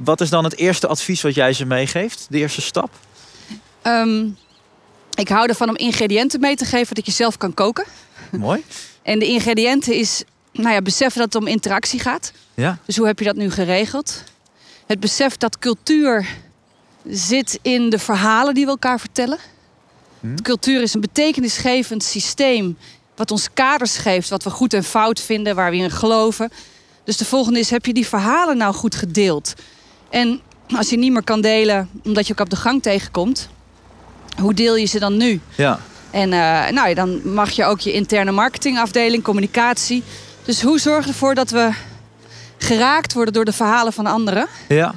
Wat 0.04 0.22
is 0.22 0.30
dan 0.30 0.44
het 0.44 0.58
eerste 0.58 0.88
advies 0.88 1.22
wat 1.22 1.36
jij 1.36 1.54
ze 1.54 1.66
meegeeft? 1.66 2.28
De 2.30 2.38
eerste 2.38 2.62
stap? 2.62 2.90
Ehm, 3.82 4.28
ik 5.14 5.30
hou 5.30 5.48
ervan 5.48 5.70
om 5.70 5.76
ingrediënten 5.76 6.40
mee 6.40 6.56
te 6.56 6.66
geven 6.66 6.96
dat 6.96 7.06
je 7.06 7.12
zelf 7.12 7.38
kan 7.38 7.54
koken. 7.54 7.86
Mooi. 8.32 8.64
En 9.02 9.20
de 9.20 9.26
ingrediënten 9.26 9.94
is, 9.94 10.24
nou 10.52 10.74
ja, 10.74 10.82
beseffen 10.82 11.22
dat 11.22 11.34
het 11.34 11.44
om 11.44 11.48
interactie 11.48 12.00
gaat. 12.00 12.32
Ja. 12.54 12.78
Dus 12.86 12.98
hoe 12.98 13.06
heb 13.06 13.20
je 13.20 13.26
dat 13.26 13.36
nu 13.36 13.52
geregeld? 13.52 14.24
Het 14.86 15.00
besef 15.00 15.38
dat 15.38 15.60
cultuur 15.60 16.28
zit 17.06 17.60
in 17.62 17.90
de 17.90 18.00
verhalen 18.00 18.54
die 18.54 18.66
we 18.66 18.72
elkaar 18.72 19.00
vertellen. 19.00 19.38
Hm. 20.20 20.36
Cultuur 20.36 20.82
is 20.82 20.94
een 20.94 21.02
betekenisgevend 21.02 22.04
systeem 22.04 22.78
wat 23.16 23.32
ons 23.32 23.48
kaders 23.54 23.98
geeft, 23.98 24.30
wat 24.30 24.44
we 24.44 24.50
goed 24.50 24.74
en 24.74 24.84
fout 24.84 25.22
vinden, 25.22 25.56
waar 25.56 25.72
we 25.72 25.78
in 25.78 25.92
geloven. 25.92 26.52
Dus 27.04 27.18
de 27.18 27.26
volgende 27.26 27.60
is, 27.60 27.70
heb 27.70 27.86
je 27.86 27.94
die 27.94 28.08
verhalen 28.08 28.58
nou 28.58 28.74
goed 28.74 28.96
gedeeld? 28.96 29.54
En 30.10 30.42
als 30.78 30.90
je 30.90 30.98
niet 30.98 31.12
meer 31.12 31.24
kan 31.24 31.42
delen 31.42 31.90
omdat 32.04 32.28
je 32.28 32.34
ook 32.34 32.40
op 32.40 32.50
de 32.50 32.56
gang 32.56 32.82
tegenkomt, 32.82 33.50
hoe 34.42 34.54
deel 34.54 34.76
je 34.76 34.86
ze 34.86 35.00
dan 35.00 35.18
nu? 35.18 35.42
Ja. 35.56 35.80
En 36.12 36.34
eh, 36.34 36.72
nou, 36.72 36.94
dan 36.94 37.34
mag 37.34 37.50
je 37.50 37.66
ook 37.66 37.80
je 37.80 37.94
interne 37.94 38.32
marketingafdeling, 38.32 39.24
communicatie. 39.24 40.04
Dus 40.44 40.62
hoe 40.62 40.80
zorg 40.80 41.06
je 41.06 41.12
ervoor 41.12 41.36
dat 41.36 41.50
we 41.50 41.72
geraakt 42.58 43.14
worden 43.14 43.34
door 43.34 43.46
de 43.46 43.54
verhalen 43.54 43.94
van 43.94 44.06
anderen? 44.06 44.48
Ja. 44.68 44.94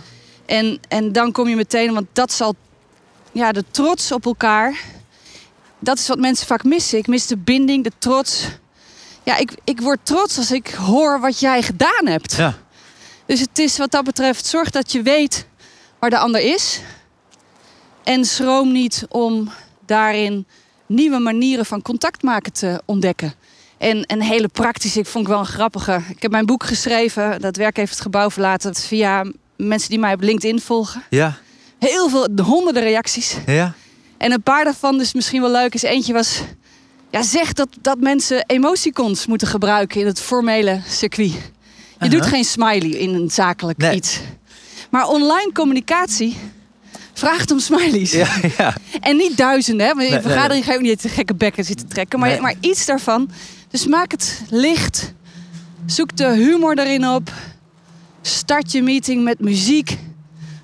En, 0.47 0.79
en 0.89 1.13
dan 1.13 1.33
kom 1.33 1.49
je 1.49 1.57
meteen, 1.57 1.95
want 1.95 2.07
dat 2.13 2.33
zal 2.33 2.55
ja, 3.33 3.53
de 3.53 3.65
trots 3.71 4.13
op 4.13 4.27
elkaar. 4.27 4.81
Dat 5.79 5.99
is 5.99 6.09
wat 6.09 6.19
mensen 6.19 6.47
vaak 6.47 6.65
missen. 6.65 6.99
Ik 6.99 7.07
mis 7.07 7.27
de 7.27 7.37
binding, 7.37 7.85
de 7.85 7.93
trots. 7.99 8.49
Ja, 9.23 9.37
ik, 9.37 9.53
ik 9.65 9.81
word 9.81 9.99
trots 10.03 10.39
als 10.39 10.51
ik 10.51 10.69
hoor 10.69 11.21
wat 11.21 11.41
jij 11.41 11.63
gedaan 11.63 12.07
hebt. 12.07 12.35
Ja. 12.37 12.55
Dus 13.27 13.41
het 13.41 13.59
is 13.59 13.79
wat 13.79 13.91
dat 13.91 14.05
betreft, 14.05 14.47
zorg 14.47 14.71
dat 14.71 14.93
je 14.93 15.03
weet 15.03 15.47
waar 15.99 16.11
de 16.11 16.19
ander 16.19 16.41
is. 16.41 16.81
En 18.03 18.25
schroom 18.25 18.73
niet 18.73 19.07
om 19.09 19.51
daarin 19.87 20.47
nieuwe 20.87 21.19
manieren 21.19 21.67
van 21.67 21.83
contact 21.83 22.23
maken 22.23 22.53
te 22.53 22.83
ontdekken. 22.85 23.35
En 23.79 24.05
een 24.07 24.23
hele 24.23 24.49
praktische, 24.49 24.99
ik 24.99 25.07
vond 25.07 25.25
ik 25.25 25.31
wel 25.31 25.41
een 25.41 25.47
grappige. 25.47 26.01
Ik 26.09 26.23
heb 26.23 26.31
mijn 26.31 26.47
boek 26.47 26.65
geschreven, 26.65 27.41
dat 27.41 27.57
werk 27.57 27.77
heeft 27.77 27.93
het 27.93 28.01
gebouw 28.01 28.31
verlaten 28.31 28.75
via 28.75 29.25
mensen 29.57 29.89
die 29.89 29.99
mij 29.99 30.13
op 30.15 30.21
LinkedIn 30.21 30.61
volgen. 30.61 31.03
Ja. 31.11 31.39
Heel 31.79 32.09
veel, 32.09 32.29
honderden 32.43 32.83
reacties. 32.83 33.37
Ja. 33.47 33.75
En 34.19 34.33
een 34.33 34.43
paar 34.43 34.65
daarvan, 34.65 34.99
dus 34.99 35.13
misschien 35.13 35.41
wel 35.41 35.51
leuk, 35.51 35.75
is 35.75 35.83
eentje 35.83 36.13
was... 36.13 36.41
Ja, 37.11 37.23
zeg 37.23 37.53
dat, 37.53 37.69
dat 37.81 37.99
mensen 37.99 38.45
emoticons 38.47 39.27
moeten 39.27 39.49
gebruiken 39.49 40.01
in 40.01 40.07
het 40.07 40.21
formele 40.21 40.81
circuit. 40.87 41.33
Je 42.03 42.09
doet 42.09 42.19
Uh-huh. 42.19 42.33
geen 42.35 42.45
smiley 42.45 42.89
in 42.99 43.15
een 43.15 43.31
zakelijk 43.31 43.79
Nee. 43.79 43.97
iets. 43.97 44.21
Maar 44.91 45.07
online 45.09 45.51
communicatie 45.53 46.37
vraagt 47.13 47.51
om 47.51 47.59
smileys. 47.59 48.13
Ja. 48.23 48.29
Ja. 48.59 48.75
En 49.01 49.17
niet 49.17 49.37
duizenden, 49.37 49.87
hè? 49.87 49.93
Want 49.95 50.07
in 50.07 50.13
Nee, 50.13 50.23
vergadering 50.23 50.65
ga 50.65 50.71
je 50.73 50.77
ook 50.79 50.83
niet 50.85 51.03
de 51.03 51.09
gekke 51.09 51.35
bekken 51.35 51.65
zitten 51.65 51.89
trekken. 51.89 52.19
Maar, 52.19 52.41
maar 52.41 52.55
iets 52.61 52.87
daarvan. 52.87 53.31
Dus 53.71 53.87
maak 53.87 54.11
het 54.11 54.43
licht. 54.51 55.13
Zoek 55.87 56.17
de 56.17 56.33
humor 56.35 56.79
erin 56.79 57.09
op. 57.09 57.33
Start 58.23 58.73
je 58.73 58.83
meeting 58.83 59.25
met 59.25 59.41
muziek. 59.41 59.99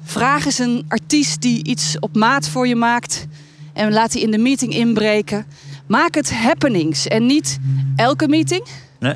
Vraag 0.05 0.45
eens 0.45 0.59
een 0.59 0.85
artiest 0.89 1.41
die 1.43 1.65
iets 1.65 1.97
op 2.01 2.17
maat 2.17 2.49
voor 2.49 2.67
je 2.69 2.77
maakt. 2.77 3.27
En 3.73 3.93
laat 3.93 4.13
die 4.13 4.23
in 4.23 4.31
de 4.31 4.39
meeting 4.39 4.75
inbreken. 4.75 5.47
Maak 5.87 6.15
het 6.15 6.33
happenings 6.33 7.07
en 7.07 7.27
niet 7.27 7.59
elke 7.97 8.29
meeting, 8.29 8.65
Nee. 9.01 9.15